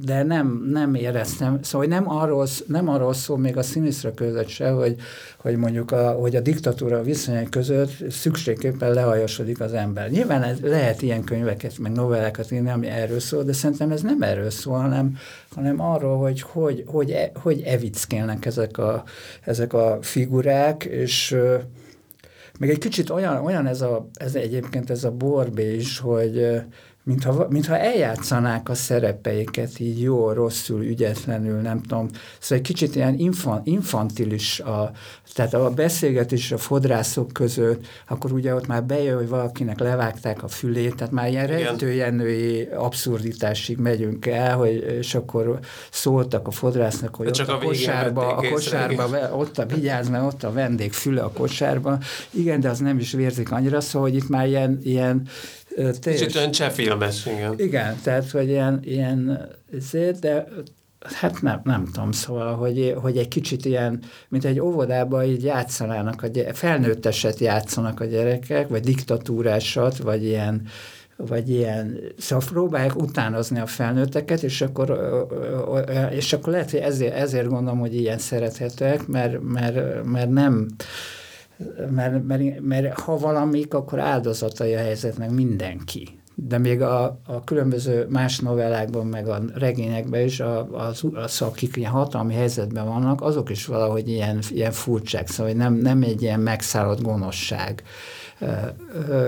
[0.00, 4.70] de nem, nem éreztem, szóval nem arról, nem arról szól még a színészre között se,
[4.70, 4.96] hogy,
[5.38, 10.10] hogy mondjuk a, hogy a diktatúra viszonyai között szükségképpen lehajasodik az ember.
[10.10, 14.22] Nyilván ez, lehet ilyen könyveket, meg novellákat írni, ami erről szól, de szerintem ez nem
[14.22, 15.16] erről szól, hanem,
[15.54, 19.04] hanem arról, hogy hogy, hogy, e, hogy evickélnek ezek a,
[19.44, 21.36] ezek a figurák, és
[22.58, 26.62] még egy kicsit olyan, olyan ez, a, ez egyébként ez a borbé is, hogy
[27.04, 32.08] mintha, mintha eljátszanák a szerepeiket így jó, rosszul, ügyetlenül, nem tudom.
[32.38, 34.90] Szóval egy kicsit ilyen infan, infantilis, a,
[35.34, 40.48] tehát a beszélgetés a fodrászok között, akkor ugye ott már bejön, hogy valakinek levágták a
[40.48, 45.58] fülét, tehát már ilyen rejtőjenői abszurditásig megyünk el, hogy, és akkor
[45.90, 50.42] szóltak a fodrásznak, hogy ott a, a kosárba, a kosárba, ott a vigyázz, mert ott
[50.42, 51.98] a vendég füle a kosárba.
[52.30, 55.28] Igen, de az nem is vérzik annyira, szóval, hogy itt már ilyen, ilyen
[55.74, 56.20] teljes...
[56.20, 57.54] Kicsit olyan csehfilmes, igen.
[57.56, 59.48] Igen, tehát, hogy ilyen, ilyen
[60.20, 60.46] de
[61.02, 66.22] hát nem, nem tudom, szóval, hogy, hogy egy kicsit ilyen, mint egy óvodában így játszanának,
[66.22, 70.66] a gyere, felnőtteset játszanak a gyerekek, vagy diktatúrásat, vagy ilyen,
[71.16, 74.98] vagy ilyen, szóval próbálják utánozni a felnőtteket, és akkor,
[76.10, 80.68] és akkor lehet, hogy ezért, ezért gondolom, hogy ilyen szerethetőek, mert, mert, mert nem,
[81.90, 86.20] mert, mert, mert ha valamik, akkor áldozatai a helyzetnek mindenki.
[86.34, 91.76] De még a, a különböző más novellákban, meg a regényekben is a, az, az, akik
[91.76, 96.40] ilyen hatalmi helyzetben vannak, azok is valahogy ilyen, ilyen furcsák, szóval nem, nem egy ilyen
[96.40, 97.82] megszállott gonoszság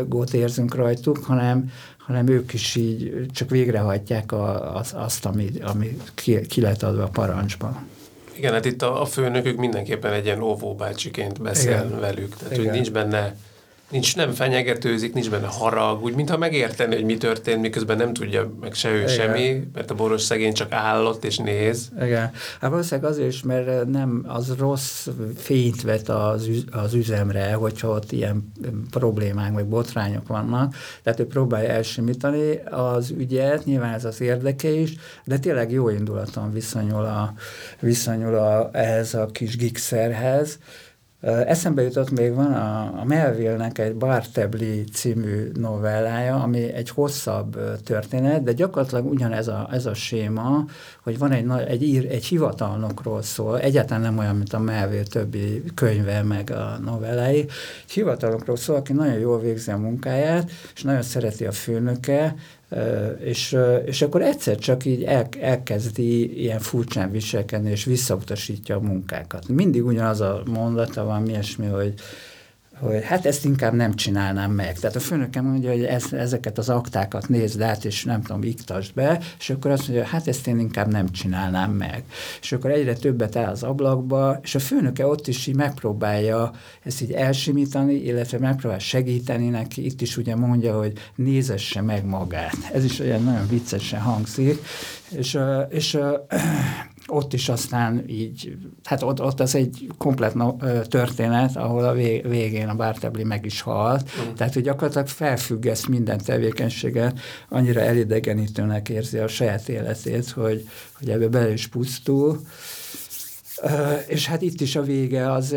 [0.06, 5.96] gót érzünk rajtuk, hanem, hanem ők is így csak végrehajtják a, az, azt, ami, ami
[6.14, 7.86] ki, ki lett adva a parancsban.
[8.36, 12.00] Igen, hát itt a, a főnökük mindenképpen egy ilyen óvóbácsiként beszél Igen.
[12.00, 12.36] velük.
[12.36, 12.64] Tehát, Igen.
[12.64, 13.36] hogy nincs benne
[13.90, 18.50] nincs, nem fenyegetőzik, nincs benne harag, úgy, mintha megérteni, hogy mi történt, miközben nem tudja
[18.60, 19.08] meg se ő Igen.
[19.08, 21.88] semmi, mert a boros szegény csak állott és néz.
[22.02, 22.30] Igen.
[22.60, 28.12] Hát valószínűleg azért is, mert nem az rossz fényt vet az, az üzemre, hogyha ott
[28.12, 28.52] ilyen
[28.90, 34.94] problémák vagy botrányok vannak, tehát ő próbálja elsimítani az ügyet, nyilván ez az érdeke is,
[35.24, 37.34] de tényleg jó indulaton viszonyul, a,
[37.80, 40.58] viszonyul a, ehhez a kis gigszerhez,
[41.24, 48.42] Eszembe jutott még van a, a Melville-nek egy Bartebli című novellája, ami egy hosszabb történet,
[48.42, 50.64] de gyakorlatilag ugyanez a, ez a séma,
[51.04, 55.62] hogy van egy, egy, ír, egy hivatalnokról szól, egyáltalán nem olyan, mint a Melville többi
[55.74, 57.38] könyve, meg a novellái.
[57.84, 62.34] Egy hivatalnokról szól, aki nagyon jól végzi a munkáját, és nagyon szereti a főnöke,
[63.18, 69.48] és, és akkor egyszer csak így el, elkezdi ilyen furcsán viselkedni, és visszautasítja a munkákat.
[69.48, 71.94] Mindig ugyanaz a mondata van, ilyesmi, hogy
[72.78, 74.78] hogy hát ezt inkább nem csinálnám meg.
[74.78, 78.94] Tehát a főnökem mondja, hogy ez, ezeket az aktákat nézd át, és nem tudom, iktasd
[78.94, 82.04] be, és akkor azt mondja, hát ezt én inkább nem csinálnám meg.
[82.40, 86.50] És akkor egyre többet áll az ablakba, és a főnöke ott is így megpróbálja
[86.82, 89.84] ezt így elsimítani, illetve megpróbál segíteni neki.
[89.84, 92.56] Itt is ugye mondja, hogy nézesse meg magát.
[92.72, 94.58] Ez is olyan nagyon viccesen hangzik.
[95.10, 95.98] És, és
[97.06, 100.34] ott is aztán így, hát ott, ott az egy komplet
[100.88, 101.92] történet, ahol a
[102.28, 104.34] végén a Bártebli meg is halt, mm.
[104.34, 111.28] tehát hogy gyakorlatilag felfüggeszt minden tevékenységet, annyira elidegenítőnek érzi a saját életét, hogy, hogy ebbe
[111.28, 112.40] bele is pusztul.
[114.06, 115.56] És hát itt is a vége az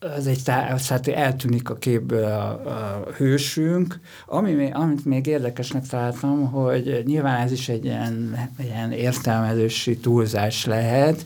[0.00, 4.00] az egy tá- hát eltűnik a képből a, a hősünk.
[4.26, 11.24] Ami, amit még érdekesnek találtam, hogy nyilván ez is egy ilyen, ilyen értelmezési túlzás lehet,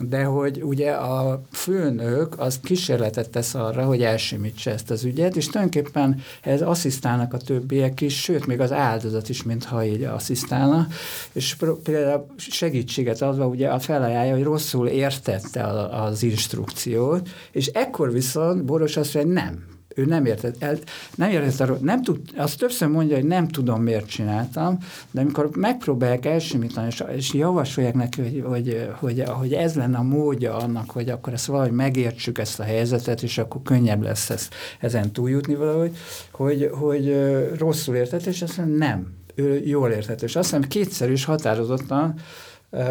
[0.00, 5.46] de hogy ugye a főnök az kísérletet tesz arra, hogy elsimítse ezt az ügyet, és
[5.46, 10.86] tulajdonképpen ez asszisztálnak a többiek is, sőt, még az áldozat is, mintha így asszisztálna,
[11.32, 18.64] és például segítséget adva ugye a felajánlja, hogy rosszul értette az instrukciót, és ekkor viszont
[18.64, 19.64] Boros azt mondja, hogy nem,
[19.96, 20.76] ő nem értett, el,
[21.14, 24.78] nem értett arról, nem tud, azt többször mondja, hogy nem tudom, miért csináltam,
[25.10, 30.02] de amikor megpróbálják elsimítani, és, és javasolják neki, hogy, hogy, hogy, hogy ez lenne a
[30.02, 34.54] módja annak, hogy akkor ezt valahogy megértsük ezt a helyzetet, és akkor könnyebb lesz ezt,
[34.80, 35.96] ezen túljutni valahogy,
[36.30, 37.16] hogy, hogy
[37.58, 40.22] rosszul értett, és azt mondja, nem, ő jól értett.
[40.22, 42.14] És azt hiszem kétszer is határozottan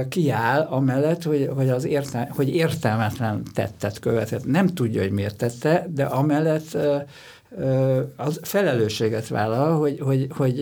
[0.09, 4.45] kiáll amellett, hogy, hogy, az értel, hogy értelmetlen tettet követett.
[4.45, 6.77] Nem tudja, hogy miért tette, de amellett
[8.15, 9.99] az felelősséget vállal, hogy...
[9.99, 10.55] hogy, hogy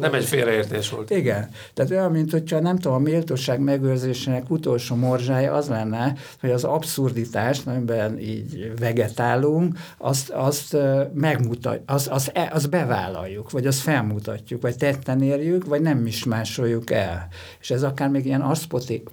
[0.00, 1.10] nem hogy, egy félreértés volt.
[1.10, 1.48] Igen.
[1.74, 6.64] Tehát olyan, mint hogyha nem tudom, a méltóság megőrzésének utolsó morzsája az lenne, hogy az
[6.64, 10.76] abszurditást, amiben így vegetálunk, azt, azt
[11.14, 16.24] megmutat, azt, azt, e, azt bevállaljuk, vagy azt felmutatjuk, vagy tetten érjük, vagy nem is
[16.24, 17.28] másoljuk el.
[17.60, 18.52] És ez akár még ilyen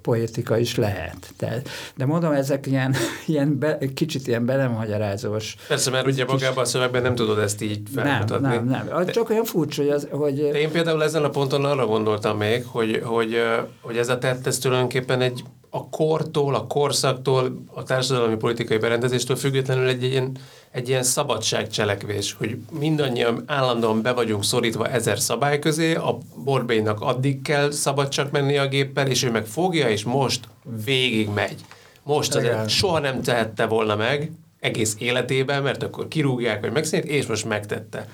[0.01, 1.33] poétika is lehet.
[1.37, 5.55] Tehát, de mondom, ezek ilyen, ilyen be, kicsit ilyen belemagyarázós.
[5.67, 8.47] Persze, mert ugye magában a szövegben nem tudod ezt így felmutatni.
[8.47, 9.05] Nem, nem, nem.
[9.05, 9.91] Csak olyan furcsa, hogy...
[9.91, 10.37] Az, hogy...
[10.39, 13.41] Én például ezen a ponton arra gondoltam még, hogy, hogy,
[13.81, 19.35] hogy ez a tett, ez tulajdonképpen egy a kortól, a korszaktól, a társadalmi politikai berendezéstől
[19.35, 20.37] függetlenül egy, egy ilyen,
[20.71, 27.41] egy ilyen szabadságcselekvés, hogy mindannyian állandóan be vagyunk szorítva ezer szabály közé, a Borbélynak addig
[27.41, 30.47] kell szabad csak menni a géppel, és ő meg fogja, és most
[30.85, 31.61] végig megy.
[32.03, 34.31] Most azért soha nem tehette volna meg,
[34.61, 38.07] egész életében, mert akkor kirúgják, vagy megszínít, és most megtette.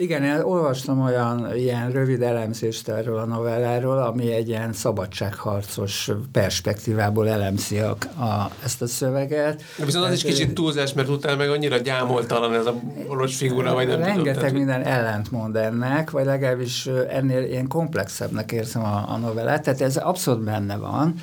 [0.00, 7.28] Igen, én olvastam olyan ilyen rövid elemzést erről a novelláról, ami egy ilyen szabadságharcos perspektívából
[7.28, 9.62] elemzi a, a, ezt a szöveget.
[9.76, 12.74] De viszont az is kicsit túlzás, mert utána meg annyira gyámoltalan ez a
[13.06, 18.84] boros figura, vagy nem Rengeteg tudom, minden ellentmond ennek, vagy legalábbis ennél ilyen komplexebbnek érzem
[18.84, 21.14] a, a novellát, tehát ez abszolút benne van,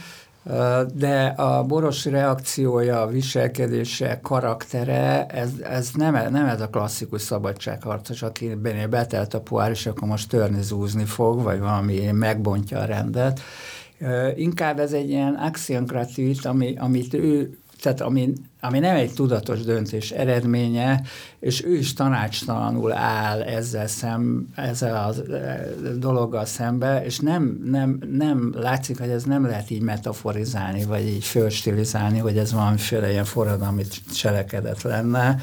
[0.94, 8.56] de a boros reakciója, viselkedése, karaktere, ez, ez nem, nem ez a klasszikus szabadságharcos, aki
[8.90, 13.40] betelt a poár, és akkor most törni, zúzni fog, vagy valami megbontja a rendet.
[14.36, 15.86] Inkább ez egy ilyen axion
[16.46, 21.02] ami, amit ő tehát ami, ami nem egy tudatos döntés eredménye,
[21.40, 28.00] és ő is tanácstalanul áll ezzel, szem, ezzel a e, dologgal szembe, és nem, nem,
[28.12, 33.26] nem látszik, hogy ez nem lehet így metaforizálni, vagy így fölstilizálni, hogy ez valamiféle ilyen
[33.26, 33.84] forradalmi
[34.14, 35.40] cselekedet lenne,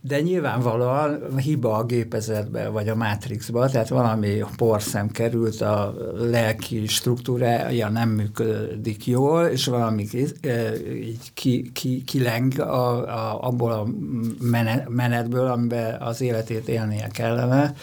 [0.00, 7.88] de nyilvánvalóan hiba a gépezetbe, vagy a mátrixba, tehát valami porszem került, a lelki struktúrája
[7.88, 10.08] nem működik jól, és valami
[11.02, 13.86] így ki, ki, kileng a, a, abból a
[14.88, 17.74] menetből, amiben az életét élnie kellene.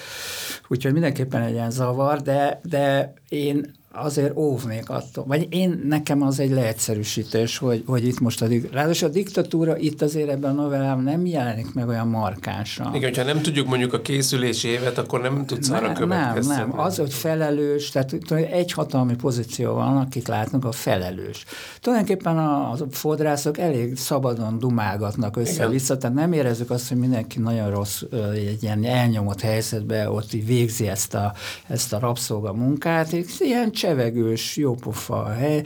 [0.68, 6.40] Úgyhogy mindenképpen egy ilyen zavar, de, de én azért óvnék attól, vagy én, nekem az
[6.40, 11.04] egy leegyszerűsítés, hogy, hogy itt most a, ráadásul a diktatúra itt azért ebben a novellában
[11.04, 12.96] nem jelenik meg olyan markánsan.
[12.96, 16.62] Igen, hogyha nem tudjuk mondjuk a készülési évet, akkor nem tudsz ne, arra következtetni.
[16.62, 21.46] Nem, nem, az, hogy felelős, tehát egy hatalmi pozíció van, akit látnak, a felelős.
[21.82, 27.70] Tulajdonképpen a, a fodrászok elég szabadon dumálgatnak össze-vissza, tehát nem érezzük azt, hogy mindenki nagyon
[27.72, 28.02] rossz,
[28.34, 31.34] egy ilyen elnyomott helyzetben ott végzi ezt a,
[31.68, 35.64] ezt a rabszolga munkát, ilyen csevegős, jópofa hely.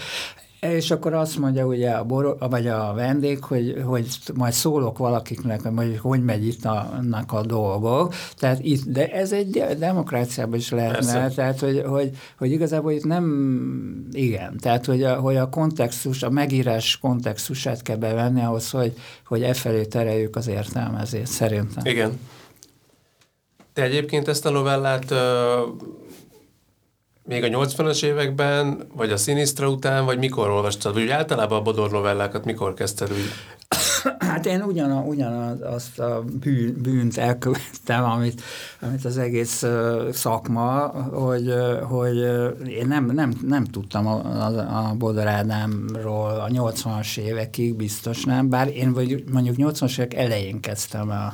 [0.59, 5.61] És akkor azt mondja ugye a, bor, vagy a vendég, hogy, hogy majd szólok valakiknek,
[5.61, 8.13] hogy hogy megy itt a, a dolgok.
[8.37, 11.35] Tehát itt, de ez egy demokráciában is lehetne, Persze.
[11.35, 16.29] tehát hogy, hogy, hogy igazából itt nem, igen, tehát hogy a, hogy a kontextus, a
[16.29, 18.93] megírás kontextusát kell bevenni ahhoz, hogy,
[19.25, 21.85] hogy e felé tereljük az értelmezést, szerintem.
[21.85, 22.19] Igen.
[23.73, 25.13] Te egyébként ezt a novellát
[27.27, 30.93] még a 80-as években, vagy a Sinistra után, vagy mikor olvastad?
[30.93, 33.29] Vagy általában a Bodor novellákat mikor kezdted úgy?
[34.19, 38.41] Hát én ugyan, ugyanaz azt a bűn, bűnt elkövettem, amit,
[38.81, 39.65] amit az egész
[40.11, 42.17] szakma, hogy, hogy
[42.67, 48.49] én nem, nem, nem tudtam a, a, a Bodor Ádámról a 80-as évekig, biztos nem,
[48.49, 51.33] bár én vagy mondjuk 80-as évek elején kezdtem a,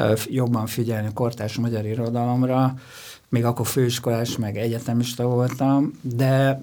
[0.00, 2.74] a, jobban figyelni a kortárs magyar irodalomra,
[3.28, 6.62] még akkor főiskolás, meg egyetemista voltam, de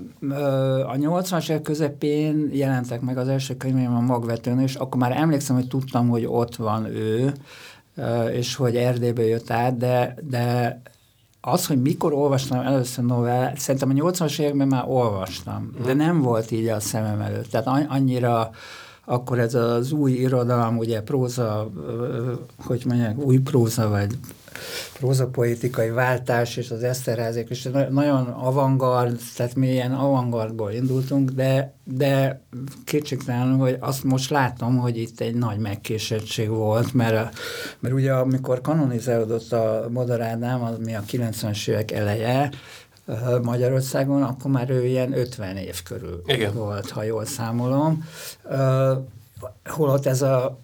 [0.85, 5.55] a 80-as évek közepén jelentek meg az első könyveim a magvetőn, és akkor már emlékszem,
[5.55, 7.33] hogy tudtam, hogy ott van ő,
[8.31, 10.81] és hogy Erdélybe jött át, de, de
[11.41, 16.51] az, hogy mikor olvastam először novellát, szerintem a 80-as években már olvastam, de nem volt
[16.51, 17.49] így a szemem előtt.
[17.49, 18.51] Tehát annyira
[19.05, 21.69] akkor ez az új irodalom, ugye próza,
[22.57, 24.17] hogy mondják, új próza, vagy
[24.93, 32.41] prózapoetikai váltás és az Eszterházék, és nagyon avantgard, tehát mi ilyen avantgardból indultunk, de, de
[32.85, 37.37] kétségtelenül, hogy azt most látom, hogy itt egy nagy megkésettség volt, mert,
[37.79, 42.49] mert ugye amikor kanonizálódott a Modar Ádám, az mi a 90-es évek eleje,
[43.41, 46.53] Magyarországon, akkor már ő ilyen 50 év körül Igen.
[46.53, 48.05] volt, ha jól számolom.
[49.65, 50.59] Holott ez a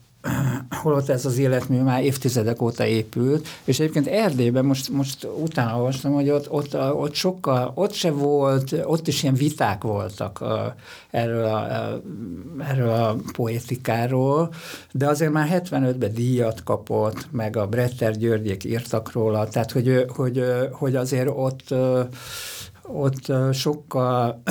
[0.69, 6.13] holott ez az életmű már évtizedek óta épült, és egyébként Erdélyben most, most utána olvastam,
[6.13, 10.75] hogy ott, ott, ott sokkal, ott se volt, ott is ilyen viták voltak a,
[11.09, 12.01] erről, a,
[12.69, 14.53] erről a poétikáról,
[14.91, 20.43] de azért már 75-ben díjat kapott, meg a Bretter Györgyék írtak róla, tehát hogy, hogy,
[20.71, 21.73] hogy azért ott
[22.87, 24.41] ott sokkal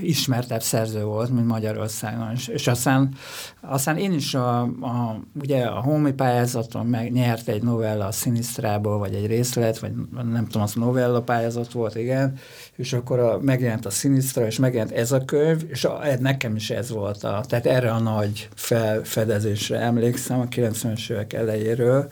[0.00, 2.32] ismertebb szerző volt, mint Magyarországon.
[2.46, 3.14] És aztán,
[3.60, 9.14] aztán én is a, a, ugye a homi pályázaton megnyert egy novella a Sinisztrából, vagy
[9.14, 9.92] egy részlet, vagy
[10.32, 12.38] nem tudom, az novella pályázat volt, igen,
[12.76, 16.70] és akkor a, megjelent a Sinisztra, és megjelent ez a könyv, és a, nekem is
[16.70, 22.10] ez volt a, tehát erre a nagy felfedezésre emlékszem a 90-es évek elejéről,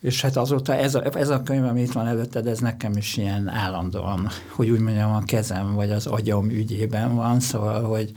[0.00, 3.16] és hát azóta ez a, ez a könyv, ami itt van előtted, ez nekem is
[3.16, 8.12] ilyen állandóan, hogy úgy mondjam, a kezem vagy az agyam ügyében van, szóval, hogy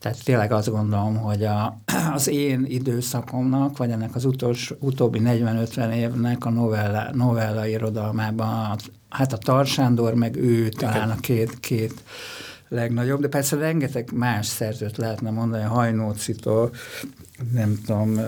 [0.00, 1.78] tehát tényleg azt gondolom, hogy a,
[2.14, 8.76] az én időszakomnak, vagy ennek az utolsó, utóbbi 40-50 évnek a novella, novella irodalmában,
[9.08, 12.02] hát a Tarsándor, meg ő talán a két, két
[12.68, 16.70] legnagyobb, de persze rengeteg más szerzőt lehetne mondani, Hajnócitól,
[17.52, 18.20] nem tudom,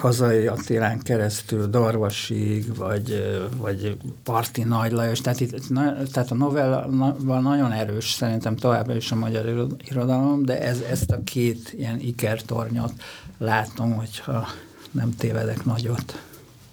[0.00, 3.24] hazai Attilán keresztül Darvasig, vagy,
[3.56, 5.66] vagy Parti Nagy Lajos, tehát, itt,
[6.12, 6.86] tehát a novella
[7.40, 12.92] nagyon erős szerintem továbbra is a magyar irodalom, de ez, ezt a két ilyen ikertornyot
[13.38, 14.46] látom, hogyha
[14.90, 16.29] nem tévedek nagyot.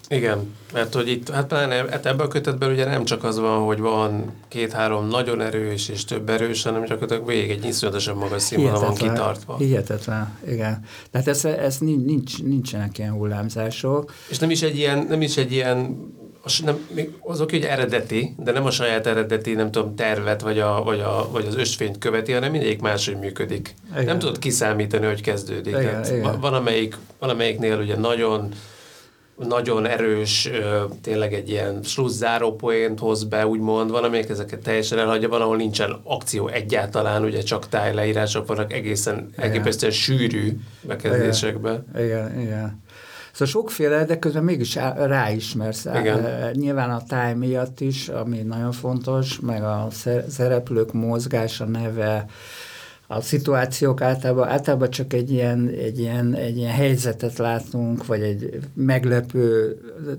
[0.09, 3.65] Igen, mert hogy itt, hát pláne hát ebben a kötetben ugye nem csak az van,
[3.65, 8.79] hogy van két-három nagyon erős és több erős, hanem csak végig egy iszonyatosan magas színvonal
[8.79, 9.57] van kitartva.
[9.57, 10.85] Hihetetlen, igen.
[11.11, 14.13] Tehát ez, ez nincs, nincsenek ilyen hullámzások.
[14.29, 15.97] És nem is egy ilyen, nem is egy ilyen
[16.65, 16.87] nem,
[17.21, 20.99] az oké, hogy eredeti, de nem a saját eredeti, nem tudom, tervet, vagy, a, vagy,
[20.99, 23.75] a, vagy az ösvényt követi, hanem mindegyik máshogy működik.
[23.91, 24.05] Igen.
[24.05, 25.67] Nem tudod kiszámítani, hogy kezdődik.
[25.67, 26.39] Igen, Tehát igen.
[26.39, 28.53] Van, amelyik, van amelyiknél ugye nagyon
[29.37, 30.49] nagyon erős,
[31.01, 35.99] tényleg egy ilyen slusszáró poént hoz be, úgymond, valamelyik ezeket teljesen elhagyja, van, ahol nincsen
[36.03, 41.85] akció egyáltalán, ugye csak tájleírások vannak egészen elképesztően sűrű bekezdésekben.
[41.95, 42.41] Igen, igen.
[42.41, 42.81] igen.
[43.31, 45.85] Szóval sokféle, de közben mégis ráismersz.
[45.85, 46.51] Igen.
[46.53, 49.87] Nyilván a táj miatt is, ami nagyon fontos, meg a
[50.29, 52.25] szereplők mozgása, neve,
[53.09, 58.59] a szituációk általában, általában csak egy ilyen, egy, ilyen, egy ilyen helyzetet látunk, vagy egy
[58.73, 59.77] meglepő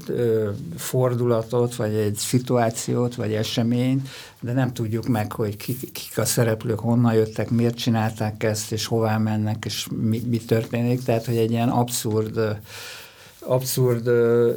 [0.09, 4.09] ö, fordulatot, vagy egy szituációt, vagy eseményt,
[4.41, 8.87] de nem tudjuk meg, hogy kik, kik a szereplők, honnan jöttek, miért csinálták ezt, és
[8.87, 11.03] hová mennek, és mi, mi történik.
[11.03, 12.59] Tehát, hogy egy ilyen abszurd
[13.41, 14.07] abszurd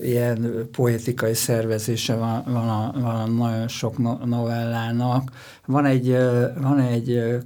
[0.03, 5.32] ilyen poetikai szervezése van, van, a, van a nagyon sok novellának.
[5.65, 6.17] Van egy,
[6.61, 7.41] van egy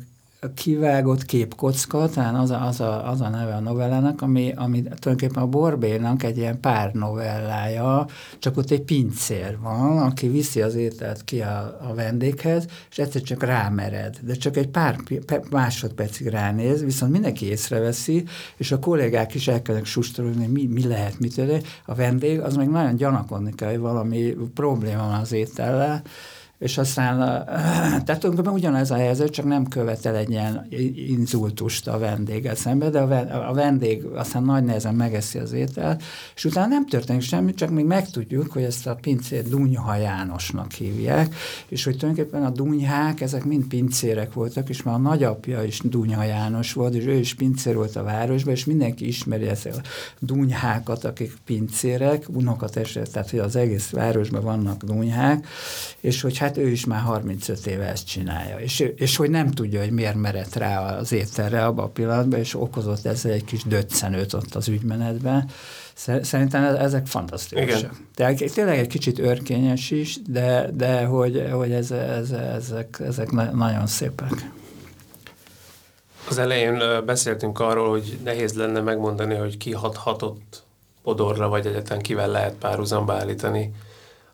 [0.53, 5.43] kivágott képkocka, talán az a, az a, az a neve a novellának, ami, ami tulajdonképpen
[5.43, 8.07] a Borbénak egy ilyen pár novellája,
[8.39, 13.21] csak ott egy pincér van, aki viszi az ételt ki a, a vendéghez, és egyszer
[13.21, 14.97] csak rámered, de csak egy pár
[15.49, 18.23] másodpercig ránéz, viszont mindenki észreveszi,
[18.57, 21.41] és a kollégák is elkezdenek sustorolni, mi, mi lehet, mit
[21.85, 26.01] a vendég, az meg nagyon gyanakodni kell, hogy valami probléma van az étellel,
[26.59, 27.17] és aztán,
[28.05, 30.67] tehát tulajdonképpen ugyanez a helyzet, csak nem követel egy ilyen
[31.07, 32.99] inzultust a vendéggel szembe, de
[33.47, 36.03] a vendég aztán nagy nehezen megeszi az ételt,
[36.35, 41.35] és utána nem történik semmi, csak még megtudjuk, hogy ezt a pincét Dunyha Jánosnak hívják,
[41.67, 46.23] és hogy tulajdonképpen a dunyhák, ezek mind pincérek voltak, és már a nagyapja is Dunyha
[46.23, 49.81] János volt, és ő is pincér volt a városban, és mindenki ismeri ezt a
[50.19, 55.47] dunyhákat, akik pincérek, unokatestet, tehát hogy az egész városban vannak dunyhák,
[55.99, 59.79] és hogy hát ő is már 35 éve ezt csinálja, és, és hogy nem tudja,
[59.79, 64.33] hogy miért merett rá az ételre abban a pillanatban, és okozott ezzel egy kis döccenőt
[64.33, 65.49] ott az ügymenetben.
[66.21, 67.99] Szerintem ezek fantasztikusak.
[68.15, 73.87] Tehát tényleg egy kicsit örkényes is, de, de hogy, hogy ez, ez, ezek, ezek nagyon
[73.87, 74.51] szépek.
[76.29, 80.63] Az elején beszéltünk arról, hogy nehéz lenne megmondani, hogy ki hathatott
[81.03, 83.71] Podorra, vagy egyetlen kivel lehet párhuzamba állítani.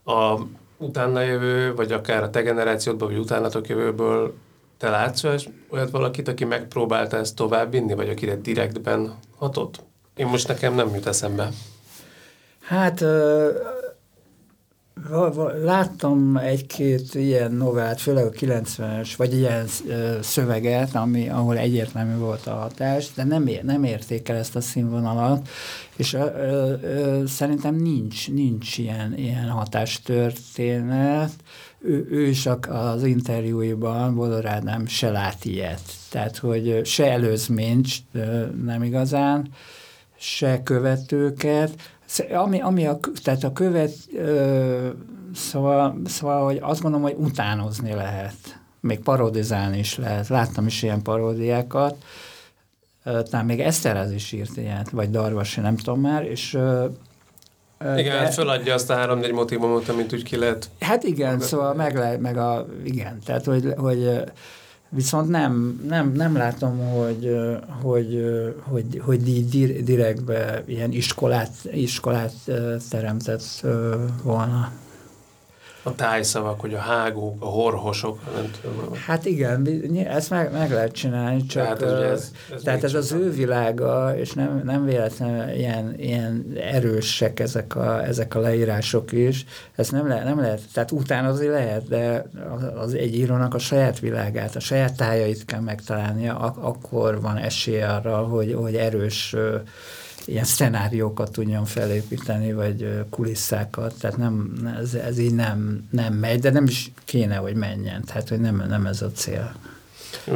[0.06, 0.40] A
[0.82, 4.34] utána jövő, vagy akár a te generációdból, vagy utánatok jövőből
[4.78, 5.24] te látsz
[5.70, 9.80] olyat valakit, aki megpróbálta ezt továbbvinni, vagy akire direktben hatott?
[10.16, 11.50] Én most nekem nem jut eszembe.
[12.62, 13.04] Hát
[15.64, 19.68] Láttam egy-két ilyen novát, főleg a 90-es, vagy ilyen
[20.22, 25.48] szöveget, ami, ahol egyértelmű volt a hatás, de nem, nem érték el ezt a színvonalat,
[25.96, 31.32] és ö, ö, szerintem nincs, nincs ilyen, ilyen hatástörténet.
[31.80, 35.82] Ő, ő is az interjúiban, Bodor Ádám se lát ilyet.
[36.10, 37.88] Tehát, hogy se előzményt
[38.66, 39.50] nem igazán,
[40.18, 41.72] se követőket,
[42.34, 44.90] ami, ami a, tehát a követ, ö,
[45.36, 48.60] szóval, szóval, hogy azt gondolom, hogy utánozni lehet.
[48.80, 50.28] Még parodizálni is lehet.
[50.28, 51.96] Láttam is ilyen paródiákat.
[53.04, 56.58] Talán még Eszterez is írt ilyet, vagy Darvasi, nem tudom már, és
[57.82, 60.70] igen, de, hát föladja azt a három-négy motivumot, amit úgy ki lehet.
[60.80, 64.24] Hát igen, szóval meg, lehet, meg a, igen, tehát hogy, hogy
[64.94, 67.38] Viszont nem, nem, nem látom, hogy,
[67.82, 68.24] hogy,
[68.60, 69.48] hogy, hogy
[69.84, 72.34] direktbe ilyen iskolát, iskolát
[72.90, 73.66] teremtett
[74.24, 74.72] volna
[75.84, 78.94] a tájszavak, hogy a hágók, a horhosok, nem tudom.
[79.06, 79.68] Hát igen,
[80.08, 84.18] ezt meg, meg lehet csinálni, csak tehát ez, ez, ez, tehát ez az ő világa,
[84.18, 90.08] és nem, nem véletlenül ilyen, ilyen erősek ezek a, ezek a leírások is, ezt nem,
[90.08, 92.26] le, nem lehet, tehát utánozni lehet, de
[92.76, 97.82] az egy írónak a saját világát, a saját tájait kell megtalálnia, ak- akkor van esély
[97.82, 99.36] arra, hogy, hogy erős
[100.26, 106.52] ilyen szenáriókat tudjon felépíteni, vagy kulisszákat, tehát nem, ez, ez így nem, nem megy, de
[106.52, 109.56] nem is kéne, hogy menjen, tehát hogy nem, nem ez a cél.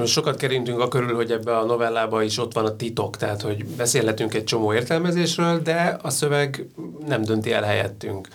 [0.05, 3.65] Sokat kerintünk a körül, hogy ebbe a novellába is ott van a titok, tehát hogy
[3.65, 6.65] beszélhetünk egy csomó értelmezésről, de a szöveg
[7.07, 8.27] nem dönti el helyettünk.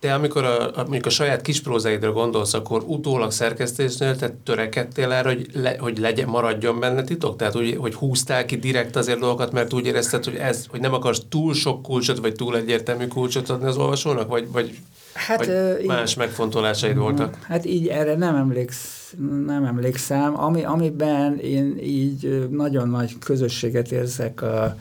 [0.00, 5.28] Te amikor a, amikor a saját kis prózáidra gondolsz, akkor utólag szerkesztésnél te törekedtél erre,
[5.28, 7.36] hogy, le, hogy legyen, maradjon benne titok?
[7.36, 10.92] Tehát úgy, hogy húztál ki direkt azért dolgokat, mert úgy érezted, hogy, ez, hogy nem
[10.92, 14.78] akarsz túl sok kulcsot, vagy túl egyértelmű kulcsot adni az olvasónak, vagy, vagy,
[15.14, 17.38] hát, vagy más így, megfontolásaid voltak?
[17.42, 19.14] Hát így erre nem emléksz,
[19.46, 20.40] nem emlékszem.
[20.40, 24.76] Ami, amiben én így nagyon nagy közösséget érzek a,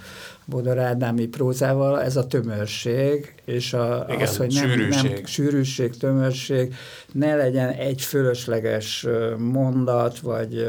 [0.46, 5.12] Bodor Ádámi prózával, ez a tömörség, és a, Igen, az, hogy nem, sűrűség.
[5.12, 6.74] nem sűrűség, tömörség,
[7.12, 10.68] ne legyen egy fölösleges mondat, vagy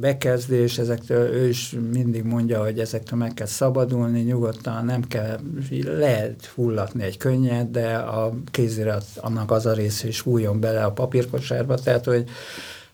[0.00, 5.38] bekezdés, ezektől ő is mindig mondja, hogy ezektől meg kell szabadulni, nyugodtan nem kell,
[5.84, 10.92] lehet hullatni egy könnyet, de a kézirat annak az a része is hújjon bele a
[10.92, 12.24] papírkosárba, tehát hogy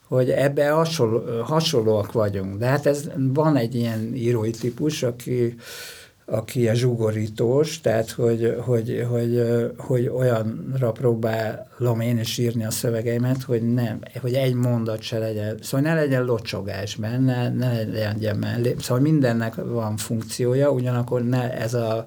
[0.08, 2.58] hogy ebbe hasonló, hasonlóak vagyunk.
[2.58, 5.54] De hát ez van egy ilyen írói típus, aki
[6.28, 9.42] aki ilyen zsugorítós, tehát hogy, hogy, hogy,
[9.76, 15.58] hogy olyanra próbálom én is írni a szövegeimet, hogy, nem, hogy egy mondat se legyen,
[15.62, 21.74] szóval ne legyen locsogás benne, ne legyen mellé, szóval mindennek van funkciója, ugyanakkor ne ez
[21.74, 22.04] a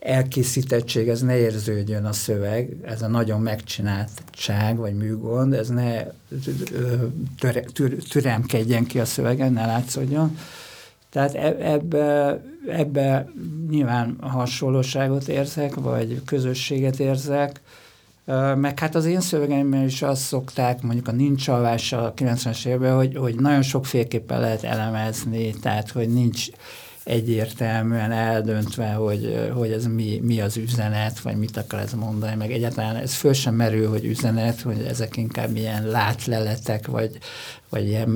[0.00, 6.04] elkészítettség, ez ne érződjön a szöveg, ez a nagyon megcsináltság, vagy műgond, ez ne
[8.08, 10.36] türemkedjen ki a szövegen, ne látszódjon,
[11.10, 13.28] tehát e, ebbe, ebbe
[13.70, 17.60] nyilván hasonlóságot érzek, vagy közösséget érzek,
[18.54, 22.94] Meg hát az én szövegeimben is azt szokták, mondjuk a nincs alvása a 90-es évben,
[22.94, 26.46] hogy, hogy nagyon sokféleképpen lehet elemezni, tehát hogy nincs
[27.10, 32.52] egyértelműen eldöntve, hogy, hogy ez mi, mi az üzenet, vagy mit akar ez mondani, meg
[32.52, 37.18] egyáltalán ez föl sem merül, hogy üzenet, hogy ezek inkább ilyen látleletek, vagy,
[37.68, 38.10] vagy ilyen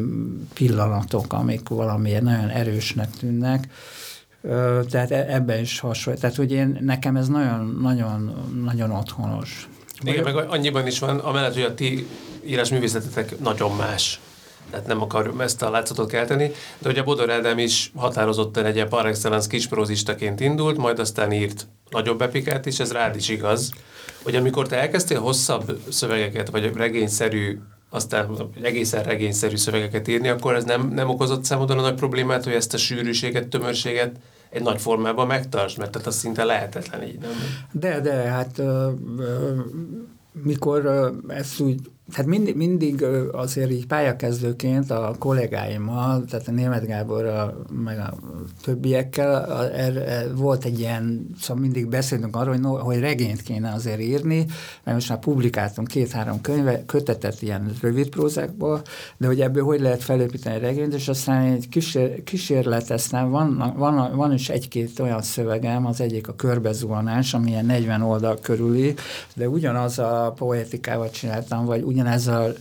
[0.55, 3.69] pillanatok, amik valamiért nagyon erősnek tűnnek.
[4.91, 6.19] Tehát e, ebben is hasonló.
[6.21, 8.35] Tehát, hogy én, nekem ez nagyon, nagyon,
[8.65, 9.69] nagyon otthonos.
[10.03, 12.07] Igen, meg annyiban is van, amellett, hogy a ti
[12.45, 14.21] írásművészetetek nagyon más
[14.75, 18.85] tehát nem akar ezt a látszatot kelteni, de hogy a Bodor Ádám is határozottan egy
[18.85, 23.72] par excellence kisprózistaként indult, majd aztán írt nagyobb epikát is, ez rád is igaz,
[24.22, 27.59] hogy amikor te elkezdtél hosszabb szövegeket, vagy regényszerű
[27.91, 32.75] aztán egészen regényszerű szövegeket írni, akkor ez nem, nem okozott számodra nagy problémát, hogy ezt
[32.75, 34.16] a sűrűséget, tömörséget
[34.51, 37.31] egy nagy formában megtartsd, mert tehát az szinte lehetetlen így, nem?
[37.72, 38.62] De, de, hát
[40.43, 41.81] mikor ezt úgy
[42.13, 48.15] Hát mindig, mindig azért így pályakezdőként a kollégáimmal, tehát a Német Gáborral, meg a
[48.63, 54.01] többiekkel er, volt egy ilyen, szóval mindig beszéltünk arról, hogy, no, hogy regényt kéne azért
[54.01, 54.47] írni,
[54.85, 58.83] mert most már publikáltunk két-három könyve, kötetet ilyen rövid prózákból,
[59.17, 64.33] de hogy ebből hogy lehet felépíteni regényt, és aztán egy kísér, kísérleteztem, van, van, van
[64.33, 68.95] is egy-két olyan szövegem, az egyik a körbezuhanás, ami ilyen 40 oldal körüli,
[69.35, 72.53] de ugyanaz a poetikával csináltam, vagy ugyanez a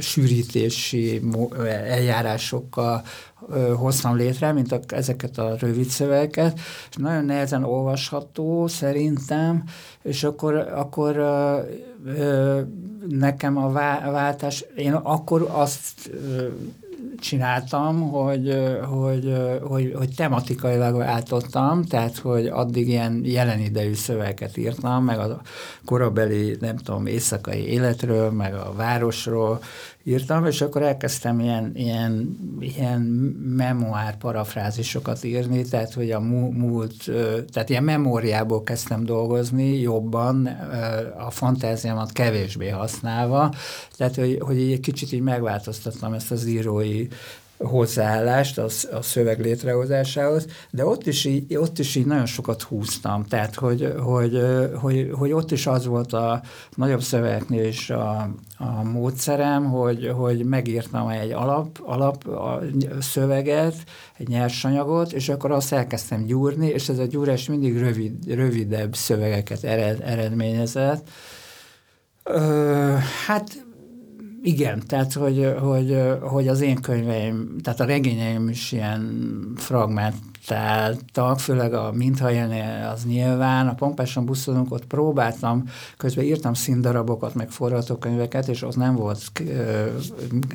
[0.00, 1.20] sűrítési
[1.66, 3.02] eljárásokkal
[3.76, 9.64] hoztam létre, mint a, ezeket a rövid szövegeket, és nagyon nehezen olvasható szerintem,
[10.02, 11.16] és akkor, akkor
[13.08, 13.72] nekem a
[14.12, 16.10] váltás, én akkor azt
[17.18, 18.56] csináltam, hogy,
[18.88, 19.32] hogy,
[19.62, 25.40] hogy, hogy tematikailag váltottam, tehát hogy addig ilyen jelen idejű szövegeket írtam, meg a
[25.84, 29.60] korabeli, nem tudom, éjszakai életről, meg a városról
[30.04, 33.00] írtam, és akkor elkezdtem ilyen, ilyen, ilyen
[33.56, 37.10] memoár parafrázisokat írni, tehát hogy a múlt,
[37.52, 40.46] tehát ilyen memóriából kezdtem dolgozni jobban,
[41.18, 43.54] a fantáziámat kevésbé használva,
[43.96, 47.06] tehát hogy, hogy egy kicsit így megváltoztattam ezt az írói
[47.62, 53.24] hozzáállást a, a szöveg létrehozásához, de ott is, így, ott is így nagyon sokat húztam,
[53.24, 54.42] tehát hogy, hogy,
[54.80, 56.42] hogy, hogy ott is az volt a
[56.74, 62.60] nagyobb szövegeknél is a, a módszerem, hogy, hogy megírtam egy alap, alap a
[63.00, 63.74] szöveget,
[64.16, 69.64] egy nyersanyagot, és akkor azt elkezdtem gyúrni, és ez a gyúrás mindig rövid, rövidebb szövegeket
[69.64, 71.08] ered, eredményezett.
[72.24, 72.94] Ö,
[73.26, 73.64] hát
[74.42, 79.52] igen, tehát hogy, hogy, hogy az én könyveim, tehát a regényeim is ilyen
[80.42, 85.64] fragmentáltak, főleg a Minthajelnél az nyilván, a Pompáson buszolunk, ott próbáltam,
[85.96, 89.32] közben írtam színdarabokat, meg forgatókönyveket, és az nem volt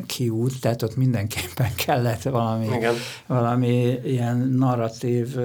[0.05, 2.93] kiút, tehát ott mindenképpen kellett valami, Igen.
[3.27, 5.35] valami ilyen narratív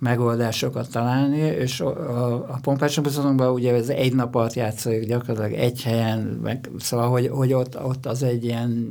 [0.00, 5.82] megoldásokat találni, és a, a Pompáson buszolunkban ugye ez egy nap alatt játszik gyakorlatilag egy
[5.82, 8.88] helyen, meg, szóval, hogy, hogy ott, ott az egy ilyen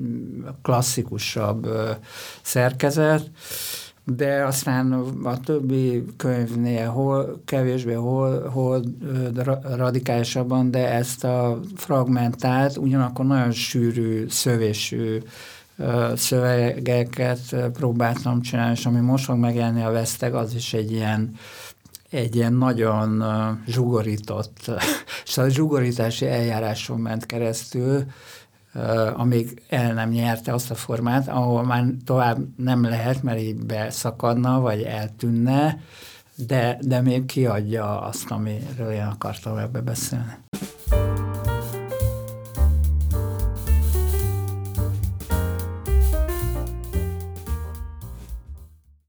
[0.61, 1.67] klasszikusabb
[2.41, 3.31] szerkezet,
[4.05, 4.93] de aztán
[5.23, 8.83] a többi könyvnél hol kevésbé, hol, hol
[9.75, 15.21] radikálisabban, de ezt a fragmentált, ugyanakkor nagyon sűrű, szövésű
[16.15, 21.31] szövegeket próbáltam csinálni, és ami most fog megjelenni a Veszteg, az is egy ilyen,
[22.09, 23.23] egy ilyen nagyon
[23.67, 24.71] zsugorított,
[25.25, 28.03] és a zsugorítási eljáráson ment keresztül,
[29.13, 34.59] amíg el nem nyerte azt a formát, ahol már tovább nem lehet, mert így beszakadna,
[34.59, 35.79] vagy eltűnne,
[36.35, 40.33] de, de még kiadja azt, amiről én akartam ebbe beszélni.